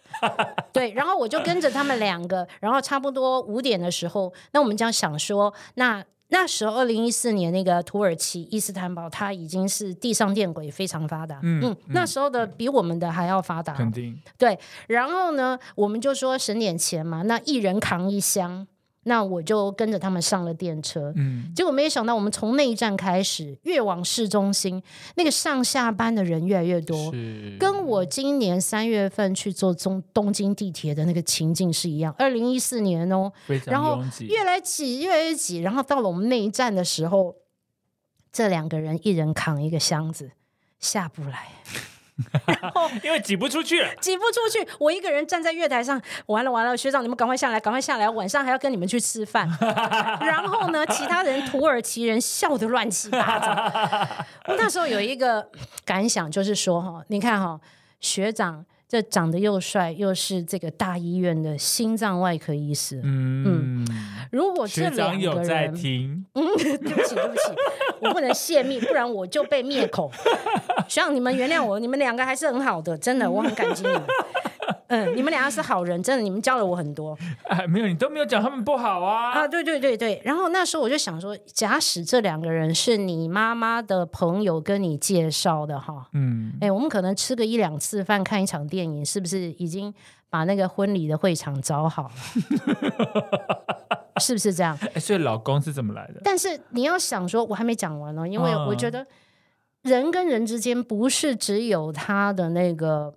[0.74, 0.92] 对。
[0.92, 6.04] 然后我就跟着他们两个，然后差不多五点的时候，那我们将想说，那。
[6.30, 11.40] 那时候，二零一四年那个土耳其伊斯坦堡，它已经是地上电轨非常发达。
[11.42, 13.74] 嗯，那时候的比我们的还要发达。
[13.74, 14.60] 肯定对。
[14.88, 18.68] 然后呢，我们就说省点钱嘛，那一人扛一箱。
[19.08, 24.84] 那我就跟着他们上了电车，嗯，结果没想到，我们从那一站开始，越往市中心，
[25.16, 27.12] 那个上下班的人越来越多，
[27.58, 32.14] 跟我今年三月份去坐中东京地铁的那个情境是一样。
[32.20, 33.32] 二零一四年哦，
[33.66, 37.36] 然后越来挤，越来越挤，然后到了我们那一站的时候，
[38.32, 40.32] 这两个人一人扛一个箱子，
[40.80, 41.48] 下不来。
[42.46, 49.48] 然 后因为挤不出去了，挤不出去，我一个人站在月台上，完了完了，学长你们赶快下来，赶快下来，晚上还要跟你们去吃饭。
[50.22, 53.52] 然后呢，其他人土耳其人笑得乱七八糟。
[54.48, 55.50] 我那时候有一个
[55.86, 57.60] 感想，就是说哈，你看哈，
[58.00, 58.66] 学长。
[58.88, 63.02] 这长得又帅，又是这个大医院的心脏外科医师。
[63.04, 63.86] 嗯，
[64.32, 65.74] 如果这两个人，
[66.34, 67.42] 嗯，对不起，对不起，
[68.00, 70.10] 我不能泄密，不然我就被灭口。
[70.88, 74.04] 希望你们原谅我，你们两个还是很好的，真的，我很感激你们。
[74.88, 77.18] 嗯，你们俩是好人，真的，你们教了我很多。
[77.50, 79.34] 哎，没有，你都没有讲他们不好啊。
[79.34, 80.22] 啊，对对对对。
[80.24, 89.94] 然后那时候我就想说，假使这两个人是你妈妈的朋友跟你介绍的哈，嗯，哎，我们可能吃个一两次饭，看一场电影，是不是已经
[90.30, 92.12] 把那个婚礼的会场找好了？
[94.22, 94.78] 是不是这样？
[94.96, 96.22] 哎，所以老公是怎么来的？
[96.24, 99.06] 但是你要想说，我还没讲完呢，因为我觉得
[99.82, 103.14] 人跟人之间不是只有他的那个。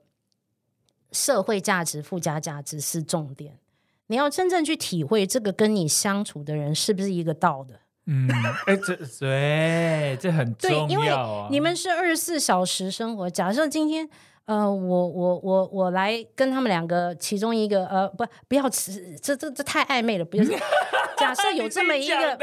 [1.13, 3.59] 社会价值、附加价值是重点。
[4.07, 7.75] 你要真正去体会这个跟你相处的人是不是一个道的？
[8.07, 8.29] 嗯，
[8.67, 11.49] 哎，这对，这很重要啊。
[11.51, 13.31] 你们是二十四小时生活。
[13.31, 14.09] 假设今天，
[14.47, 20.25] 呃，我我我我来跟他们两个其中一个，呃，不，不要吃，这这这太暧昧了。
[20.25, 20.45] 不要，
[21.17, 22.37] 假设有这么一个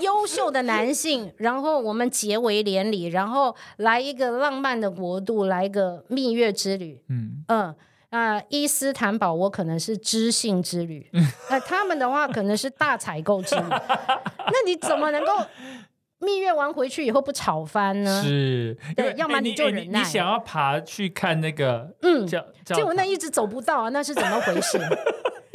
[0.00, 7.02] 优秀的男性， 然后我们结为连理，然后来一个浪漫的国度，来一个蜜月之旅。
[7.08, 7.74] 嗯嗯。
[8.10, 11.10] 啊，伊斯坦堡我可能是知性之旅，
[11.50, 13.62] 那他们的话可能是大采购之旅。
[13.68, 15.32] 那你怎么能够
[16.20, 18.22] 蜜月完回去以后不吵翻呢？
[18.24, 19.98] 是，对，要么你就忍耐。
[19.98, 24.78] 你想要爬去看那个，嗯，结果那一直走不到啊，那是怎么回事？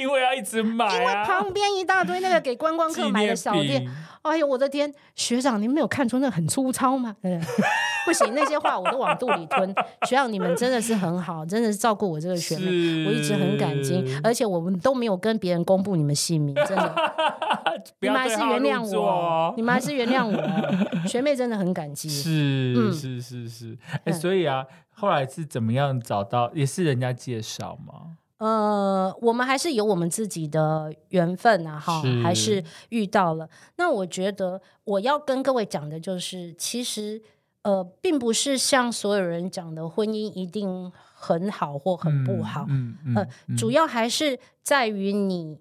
[0.03, 3.89] 因为要一直买啊，因为旁边一大堆那个给观光客买的小店。
[4.23, 7.15] 哎呦，我的天，学长，你没有看出那很粗糙吗？
[8.05, 9.73] 不行，那些话我都往肚里吞。
[10.07, 14.03] 学长，你们真的是很好，真的是照顾我这个学妹，我一直很感激。
[14.23, 16.95] 而且我们都没有跟别人公布你们姓名，真的。
[17.99, 21.07] 你们还是原谅我，你们还是原谅我。
[21.07, 22.07] 学妹真的很感激。
[22.07, 26.49] 是是是是，哎，所以啊，后来是怎么样找到？
[26.53, 28.17] 也是人家介绍吗？
[28.37, 33.49] 呃，我们还是有我们自己的缘分啊，哈，还是遇到了。
[33.77, 37.21] 那我觉得我要跟各位讲的就是，其实
[37.61, 45.57] 呃，并不是像所有人讲的婚姻一定很好或很不好，嗯嗯，呃，主要还是在于你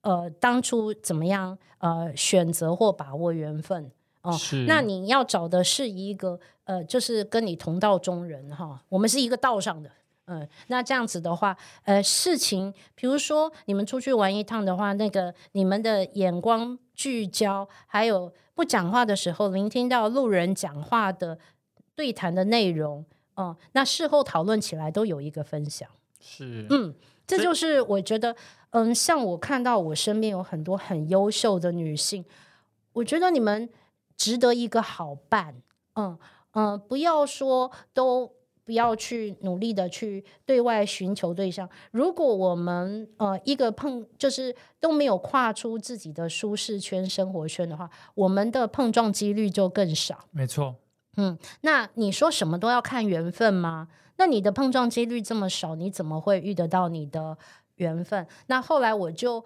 [0.00, 4.32] 呃当初怎么样呃选择或把握缘分哦。
[4.32, 9.90] 是，那你要找的是一个呃，就是跟你同道中人哈，我们是一个道上的。
[10.26, 11.54] 嗯，那这样子的话，
[11.84, 21.38] 呃，事情，比如说你们出去玩一趟的话，那个你们的眼光聚焦，还有不讲话的时候，聆听到路人讲话的
[21.94, 23.04] 对谈的内容，
[23.36, 25.86] 嗯，那事后讨论起来都有一个分享。
[26.20, 26.94] 是，嗯，
[27.26, 28.34] 这就是我觉得，
[28.70, 32.24] 嗯，像我看到我身边有很多很优秀的女性，
[32.94, 33.68] 我觉得你们
[34.16, 35.60] 值得一个好伴。
[35.96, 36.18] 嗯
[36.52, 38.32] 嗯，不要说都。
[38.64, 41.68] 不要去努力的去对外寻求对象。
[41.90, 50.24] 如果我们呃一个碰就是都没有跨出自己的舒适圈、生活圈的话，我们的碰撞几率就更少。
[50.30, 50.74] 没错，
[51.16, 53.88] 嗯，那你说什么都要看缘分吗？
[54.16, 57.36] 那你的碰撞几率这么少，你怎么会遇得到你的
[57.76, 58.26] 缘分？
[58.46, 59.44] 那后来我就。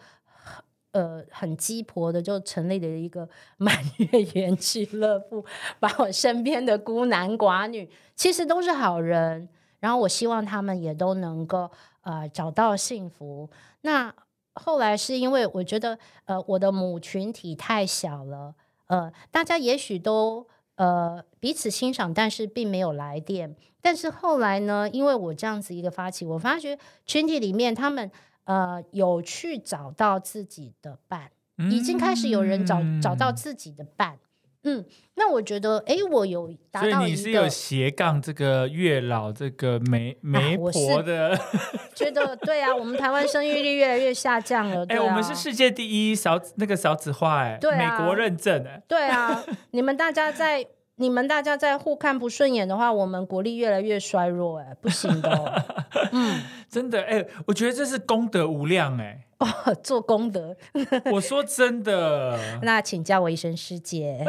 [0.99, 5.45] 呃，很鸡婆的，就成立了一个 满月圆俱乐部，
[5.79, 11.71] 把我身边的孤男寡女，其实都是好人，然后我希望他们也都能够
[12.01, 13.49] 呃找到幸福。
[13.83, 14.13] 那
[14.55, 18.57] 后来是因为我觉得呃我的母群体太小了，
[18.89, 23.55] 呃，大家也许都呃彼此欣赏，但是并没有来电。
[23.81, 26.77] 但是后来呢，因为我这样子一个发起，我发觉
[27.07, 28.11] 群体里面他们
[28.49, 31.31] 呃有去找到自己的伴，
[31.71, 34.19] 已经开始有人找、找到嗯自己的伴。
[34.65, 34.85] 嗯，
[35.15, 41.39] 那我觉得，哎，我有达所以到一你是有个斜杠这个月老这个媒媒婆的
[41.95, 44.85] 觉得，对啊，我们台湾生育率越来越下降了。
[44.89, 50.67] 哎、我们是世界第一少子那个少子化、哎、对啊美国认证、哎，对啊， 你们大家在
[50.99, 55.53] 你们大家在互看不顺眼的话，我们国力越来越衰弱、哎，不行的、哦。
[56.13, 59.21] 嗯，真的，哎、我觉得这是功德无量、哎，
[59.83, 60.57] 做功德，
[61.11, 64.25] 我说真的，那请叫我一声师姐。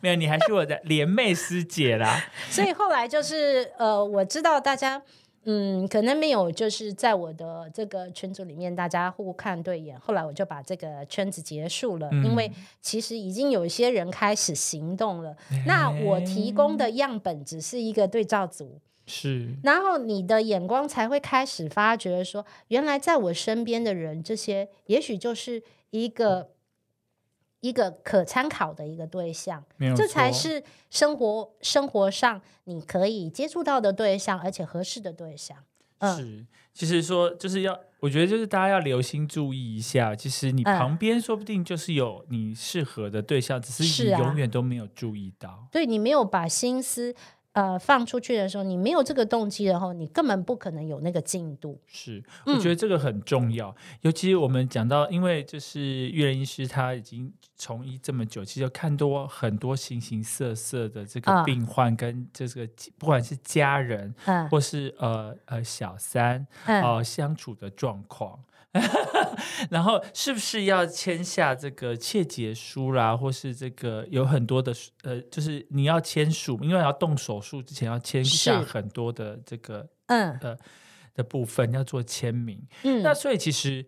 [0.00, 2.24] 没有，你还是我的连妹师姐啦。
[2.50, 5.02] 所以后来就是呃，我知道大家。
[5.50, 9.98] 嗯，可能没有，就是在我的这个群组里面，大家互看对眼。
[9.98, 15.34] 后来我就把这个圈子结束了，嗯因为其实已经有一些人开始行动了。
[15.66, 26.50] 那我提供的样本只是一个对照组，是，然后你的眼光才会开始发觉说，原来在我身边的人，这些也许就是一个
[27.60, 35.56] 一个可参考的一个对象，没有这才是生活生活上你可以接触到的对象，而且合适的对象。
[35.98, 45.66] 嗯是，其实说就是要，我觉得就是大家要留心注意一下，其实你嗯旁边说不定就是有你适合的对象，只是你永远都没有注意到。
[45.72, 47.12] 对你没有把心思
[47.52, 51.80] 呃放出去的时候，你没有这个动机的话，你根本不可能有那个进度。
[51.86, 62.68] 是，嗯我觉得这个很重要，尤其我们讲到，因为就是玉人医师他已经从医这么久，其实有看多很多形形色色的这个啊病患跟这个
[62.98, 68.38] 不管是家人嗯或是呃呃小三嗯，呃相处的状况。
[69.70, 80.38] 然后是不是要签下这个切结书啦，或是这个有很多的呃，就是你要签署，因为要动手术之前要签下很多的这个嗯。
[81.14, 82.64] 的部分要做签名。
[82.84, 83.84] 嗯，那所以其实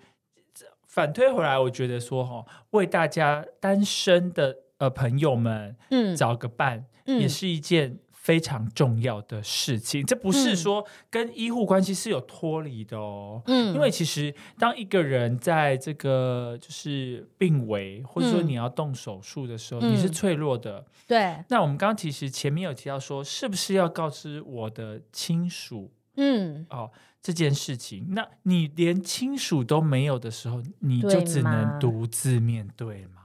[0.88, 8.00] 反推回来，我觉得说哈，为大家单身的呃朋友们嗯找个伴，嗯也是一件
[8.30, 10.06] 非常重要的事情。
[10.06, 13.42] 这不是嗯说跟医护关系是有脱离的哦。
[13.46, 20.86] 嗯，因为其实当一个人在这个就是病危，或者说嗯你要动手术的时候，嗯你是脆弱的。
[21.08, 26.64] 对，那我们刚刚其实前面有提到说，是不是要告知我的亲属嗯。
[26.70, 26.88] 哦
[27.22, 28.14] 这件事情？
[28.14, 33.19] 那你连亲属都没有的时候，你就只能独自面对嘛。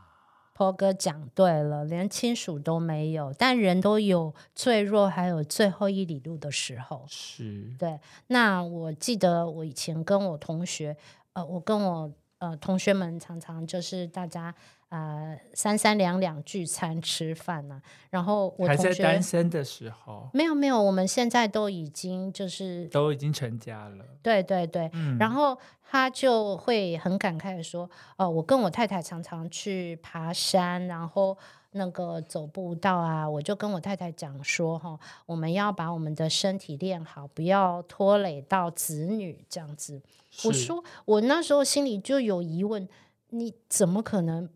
[0.58, 7.04] 坡哥讲对了，连亲属都没有，但人都有脆弱，还有最后一里路的时候。
[7.10, 10.96] 是，对，那我记得我以前跟我同学，
[11.34, 14.56] 呃，我跟我呃同学们常常就是大家
[14.96, 24.06] 呃三三两两聚餐吃饭呐、然后我还在单身的时候，没有没有，我们现在都已经就是都已经成家了。
[24.22, 31.38] 对对对，嗯，然后他就会很感慨的说：“哦，我跟我太太常常去爬山，然后
[31.72, 40.02] 那个走步道啊，我就跟我太太讲说，哈、我们要把我们的身体练好，不要拖累到子女这样子。”
[40.46, 42.88] 我说，我那时候心里就有疑问：
[43.32, 44.50] 你怎么可能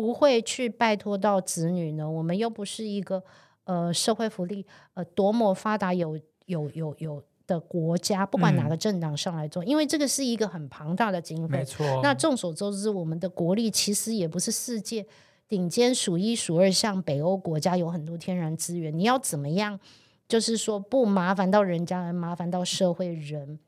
[0.00, 2.10] 不会去拜托到子女呢？
[2.10, 3.22] 我们又不是一个
[3.64, 11.58] 呃社会福利呃多么发达有有有有的国家，不管哪嗯个政党上来做，因为这个是一个很庞大的经费。
[11.58, 12.00] 没错。
[12.02, 15.06] 那众所周知，我们的国力其实也不是世界
[15.46, 19.78] 顶尖数一数二，像北欧国家有很多天然资源，你要怎么样？
[20.26, 23.58] 就是说不麻烦到人家，而麻烦到社会人。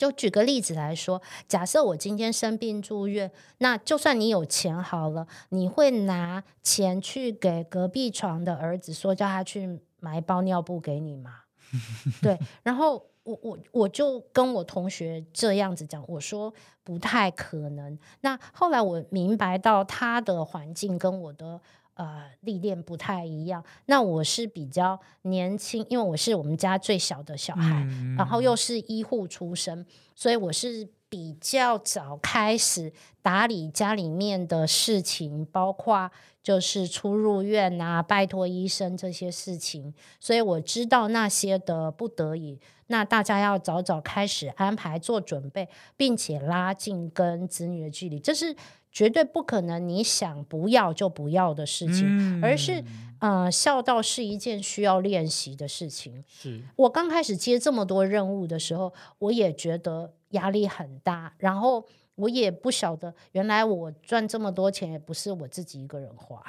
[0.00, 11.40] 就举个例子来说，假设我今天生病住院，那就算你有钱好了，你会拿钱去给隔壁床的儿子说叫他去买一包尿布给你吗？
[12.22, 16.50] 对，然后我我我就跟我同学这样子讲，我说
[16.82, 17.98] 不太可能。
[18.22, 21.60] 那后来我明白到他的环境跟我的
[22.00, 23.62] 呃历练不太一样。
[23.84, 29.84] 那我是比较年轻，因为我是我们家最小的小孩，嗯然后又是医护出身，
[30.14, 32.90] 所以我是比较早开始
[33.20, 36.10] 打理家里面的事情，包括
[36.42, 42.58] 就是出入院啊、拜托医生这些事情，所以我知道那些的不得已。
[42.86, 48.56] 那大家要早早开始安排做准备，并且拉近跟子女的距离，这是
[48.92, 52.80] 绝对不可能你想不要就不要的事情，而是
[53.20, 56.24] 嗯呃，孝道是一件需要练习的事情。
[56.26, 61.84] 是我刚开始接这么多任务的时候，我也觉得压力很大，然后
[62.20, 66.42] 我也不晓得，原来我赚这么多钱也不是我自己一个人花。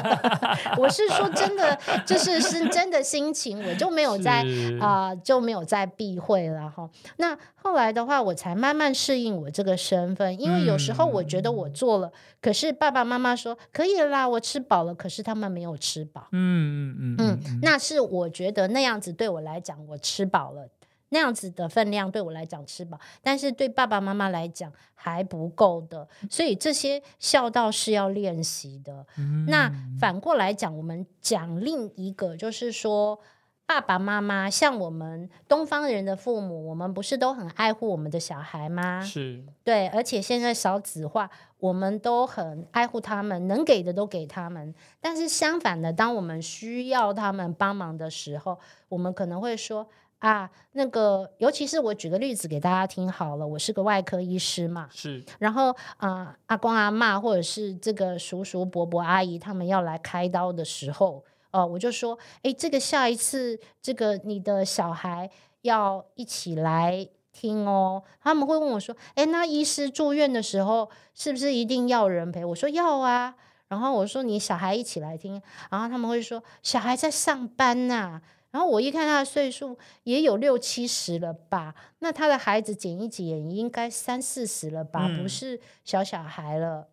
[0.78, 6.88] 我是说真的，就是是真的心情，我就没有在是啊、就没有在避讳了哈。
[7.16, 16.28] 那后来的话，我才慢慢适应我这个身份，因为有时候我觉得我做了，可是爸爸妈妈说可以啦，我吃饱了，可是他们没有吃饱。
[16.32, 20.68] 嗯嗯嗯嗯，那是我觉得那样子对我来讲，我吃饱了。
[21.10, 29.06] 那样子的分量对我来讲吃饱，但是对爸爸妈妈来讲还不够的，所以这些孝道是要练习的。
[29.18, 33.18] 嗯那反过来讲，我们讲另一个，就是说，
[33.66, 39.00] 爸爸妈妈像我们东方人的父母，我们不是都很爱护我们的小孩吗？
[39.00, 44.72] 是对，而且现在少子化，我们都很爱护他们，能给的都给他们。
[45.00, 48.58] 但是相反的，当我们需要他们帮忙的时候，
[48.88, 49.88] 我们可能会说。
[50.20, 65.30] 啊，那个，尤其是我举个例子给大家听好了，我是个外科医师嘛，是，然后啊、阿公阿嬷或者是这个叔叔伯伯阿姨他们要来开刀的时候，呃，我就说，哎，这个下一次这个你的小孩
[65.62, 68.02] 要一起来听哦。
[68.22, 72.44] 他们会问我说，哎，那医师住院的时候是不是一定要人陪？
[72.44, 73.34] 我说要啊。
[73.68, 75.40] 然后我说你小孩一起来听，
[75.70, 86.88] 然后他们会说小孩在上班呐、然后我一看他的岁数也有六七十了吧，那他的孩子减一减应该三四十了吧，嗯不是小小孩了。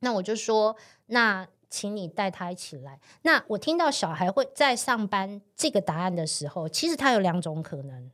[0.00, 0.76] 那我就说，
[1.06, 3.00] 那请你带他一起来。
[3.22, 8.12] 那我听到小孩会在上班这个答案的时候，其实他有两种可能，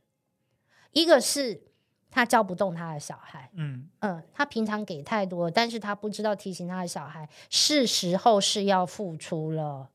[0.91, 1.61] 一个是
[2.09, 9.89] 他教不动他的小孩，嗯嗯，他平常给太多，但是他不知道提醒他的小孩，是时候是要付出了。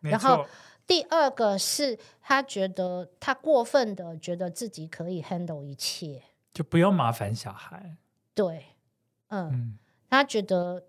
[0.00, 0.46] 然后错
[0.90, 6.20] 第二个是他觉得他过分的觉得自己可以 handle 一切，
[6.52, 7.96] 就不用麻烦小孩，
[8.34, 8.64] 对，
[9.28, 9.78] 嗯，嗯。
[10.08, 10.84] 他觉得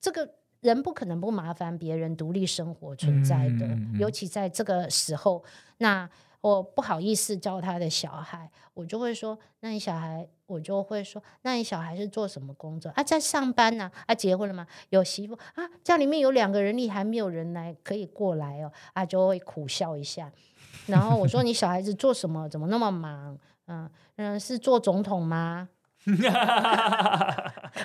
[0.00, 0.28] 这个
[0.58, 4.00] 人不可能不麻烦别人独立生活存在的，嗯嗯嗯。
[4.00, 5.44] 尤其在这个时候，
[5.76, 6.10] 那
[6.40, 13.02] 我不好意思教他的小孩，我就会说，那你小孩，我就会说，那你小孩是做什么工作啊？
[13.02, 14.14] 在上班呢、啊？
[14.14, 14.66] 结婚了吗？
[14.90, 15.68] 有媳妇啊？
[15.82, 20.30] 家里面有两个人你，还没有人来可以过来哦，啊，就会苦笑一下。
[20.86, 22.48] 然后我说，你小孩子做什么？
[22.48, 23.36] 怎么那么忙？
[23.66, 25.68] 嗯嗯，是做总统吗？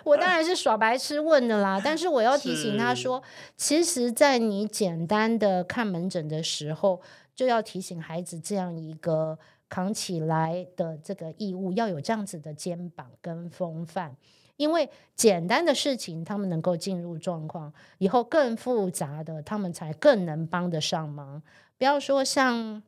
[0.06, 3.22] 我当然是耍白痴问的啦，但是我要提醒他说，
[3.58, 7.02] 其实，在你简单的看门诊的时候，
[7.36, 14.16] 就要提醒孩子这样一个扛起来的这个义务，要有这样子的肩膀跟风范。
[14.56, 21.42] 因为简单的事情，他们能够进入状况，以后更复杂的，他们才更能帮得上忙。
[21.78, 22.84] 不要说像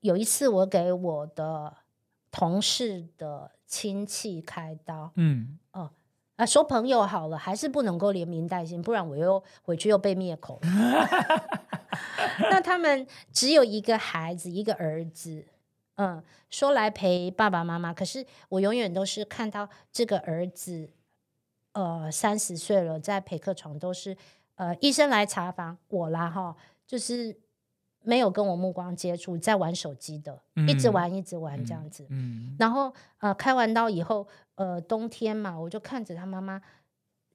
[0.00, 1.78] 有一次，我给我的
[2.30, 5.58] 同事的亲戚开刀，嗯
[6.36, 10.60] 啊，说朋友好了，还是不能够连名带姓，不然我又回去又被灭口。
[12.50, 15.46] 那他们只有一个孩子，一个儿子，
[15.96, 20.90] 嗯，说来陪爸爸妈妈，可是我永远都是看到这个儿子，
[21.72, 24.14] 呃，三十岁了，在陪客床都是，
[24.56, 26.54] 呃，医生来查房，我啦哈，
[26.86, 27.34] 就是
[28.02, 32.06] 没有跟我目光接触，在玩手机的，一直嗯玩一直玩这样子。
[32.10, 36.60] 嗯然后呃，开完刀以后，呃，冬天嘛，我就看着他妈妈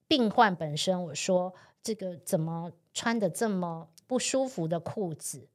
[0.07, 5.47] 病患本身，我说这个怎么穿的这么不舒服的裤子，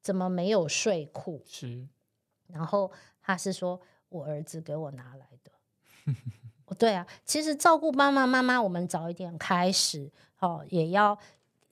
[0.00, 1.42] 怎么没有睡裤？
[1.46, 1.86] 是
[2.48, 2.90] 然后
[3.22, 5.52] 他是说我儿子给我拿来的。
[6.66, 10.10] 哦 对啊，其实照顾妈妈妈妈，我们早一点开始，
[10.40, 11.18] 哦，也要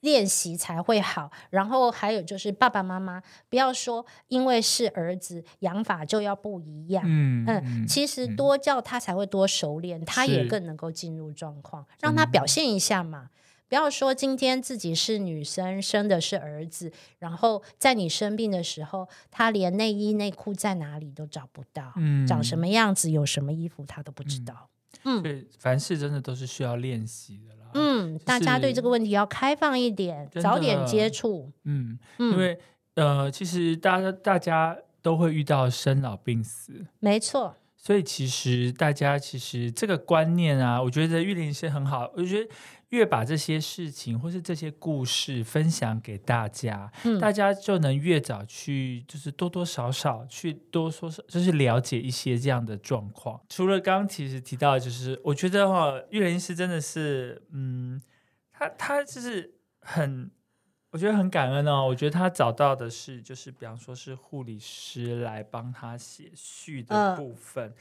[0.01, 1.31] 练习才会好。
[1.49, 13.29] 然后还有就是爸爸妈妈不要说因为是儿子养法就要不一样，嗯嗯，其实多教他才会多熟练，他也更能够进入状况，让他表现一下嘛。
[13.67, 24.67] 不要说今天自己是女生，生的是儿子，然后在你生病的时候，他连内衣内裤在哪里都找不到，嗯长什么样子，有什么衣服他都不知道。
[25.05, 27.60] 嗯对，凡事真的都是需要练习的啦。
[27.73, 31.51] 嗯，大家对这个问题要开放一点，早点接触。
[31.63, 32.59] 嗯，嗯因为
[32.95, 42.11] 呃，其实大家大家都会遇到生老病死，没错，所以其实大家其实这个观念啊，我觉得玉林是很好。
[42.15, 42.49] 我觉得
[42.91, 53.41] 越把这些事情或是这些故事分享给大家，嗯大家就能越早去，就是多多少少去多说，就是了解一些这样的状况。
[53.49, 58.01] 除了刚刚其实提到，就是我觉得哈、玉林师真的是，嗯，
[58.53, 60.31] 他他就是很。
[60.93, 67.73] 我觉得很感恩哦，我觉得他找到的是，就是比方说是护理师来帮他写序的嗯部分，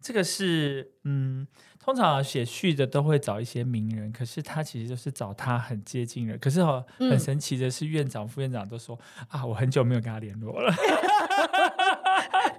[0.00, 1.46] 这个是嗯，
[1.78, 6.38] 通常写序的都会找一些名人，可是他其实就是找他很接近的。
[6.38, 10.72] 可是哦，嗯很神奇的是，院长、副院长都说啊，我很久没有跟他联络了。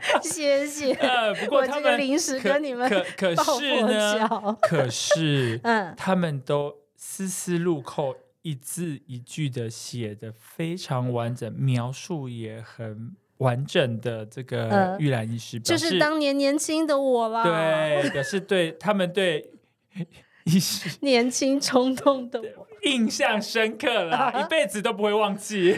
[0.23, 0.93] 谢谢。
[0.93, 19.49] 呃，不过他们临时可跟你们可可抱佛是呢，可是 嗯他们都丝丝入扣，一字一句的写的非常完整，描述也很完整的这个呃玉兰医师就是当年年轻的我啦，，对表示对 他们对
[20.45, 25.75] 医师年轻冲动的我，印象深刻啦， 一辈子都不会忘记。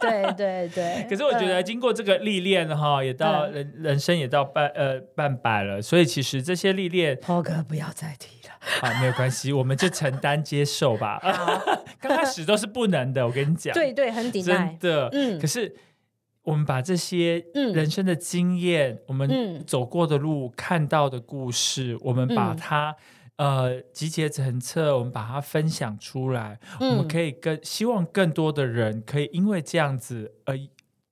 [0.00, 1.06] 对 对对。
[1.08, 8.54] 可是我觉得嗯经过这个历练哈，也到嗯人人生也到半呃半百了，所以其实这些历练涛哥不要再提了。
[8.82, 11.20] 啊没有关系，我们就承担接受吧。
[12.00, 14.76] 刚开始都是不能的，我跟你讲，对对，很抵真赖。
[14.80, 15.08] 的。
[15.12, 15.74] 嗯可是
[16.48, 17.72] 我们把这些嗯。
[17.72, 19.64] 人生的经验，我们嗯。
[19.66, 22.56] 走过的路、看到的故事，我们把嗯。
[22.56, 22.96] 它。
[23.38, 30.58] 呃，集结成册，我们把它分享出来，我们嗯可以跟希望更多的人可以因为这样子而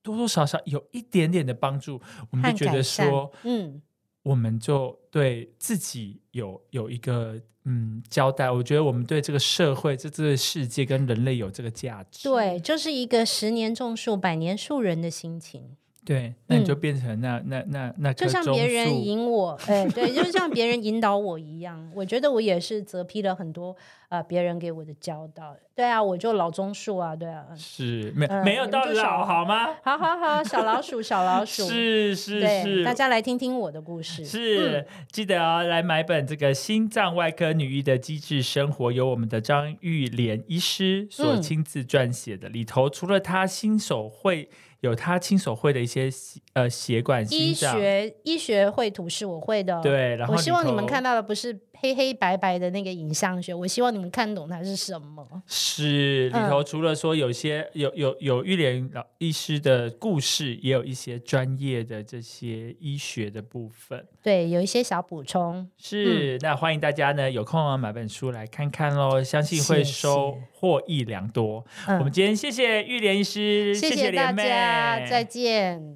[0.03, 3.81] 多多少少有一点点的帮助，我们就觉得说，嗯，
[4.27, 8.51] 我们就对自己有有一个嗯交代。
[8.51, 12.29] 我觉得我们对这个社会、这这个世界跟人类有这个价值。
[12.29, 15.77] 对，就是一个十年种树，百年树人的心情。
[16.07, 21.91] 对，那你就嗯变成那、那那那就像棕别人引我，哎，对，就像别人引导我一样。
[21.93, 23.75] 我觉得我也是责批了很多
[24.09, 25.57] 呃别人给我的教导。
[25.75, 27.45] 对啊，我就老棕树啊，对啊。
[27.57, 29.75] 是没、嗯没有到老好吗？
[29.83, 34.25] 好好好，小老鼠，小老鼠， 是是，是，大家来听听我的故事。
[34.25, 42.49] 是、嗯记得哦，来买本这个心脏外科女医的机智生活，由我们的张玉莲医师所嗯亲自撰写的。
[42.49, 44.49] 里头除了她新手绘，
[44.87, 46.09] 有他亲手绘的一些
[46.55, 47.57] 呃血管、医。
[47.57, 55.27] 学医学绘图是我会的哦、对然后我希望你们看到的不是黑黑白白的那个影像学，我希望你们看懂它是什么。
[55.47, 64.05] 是里嗯头除了说有些有有有玉莲老医师的故事，也有一些专业的这些医学的部分。
[64.23, 65.69] 对，有一些小补充。
[65.77, 71.65] 是，那欢迎大家呢有空啊买本书来看看喽，相信会收获益良多。
[71.87, 75.95] 嗯我们今天谢谢玉莲医师，谢谢大家，再见。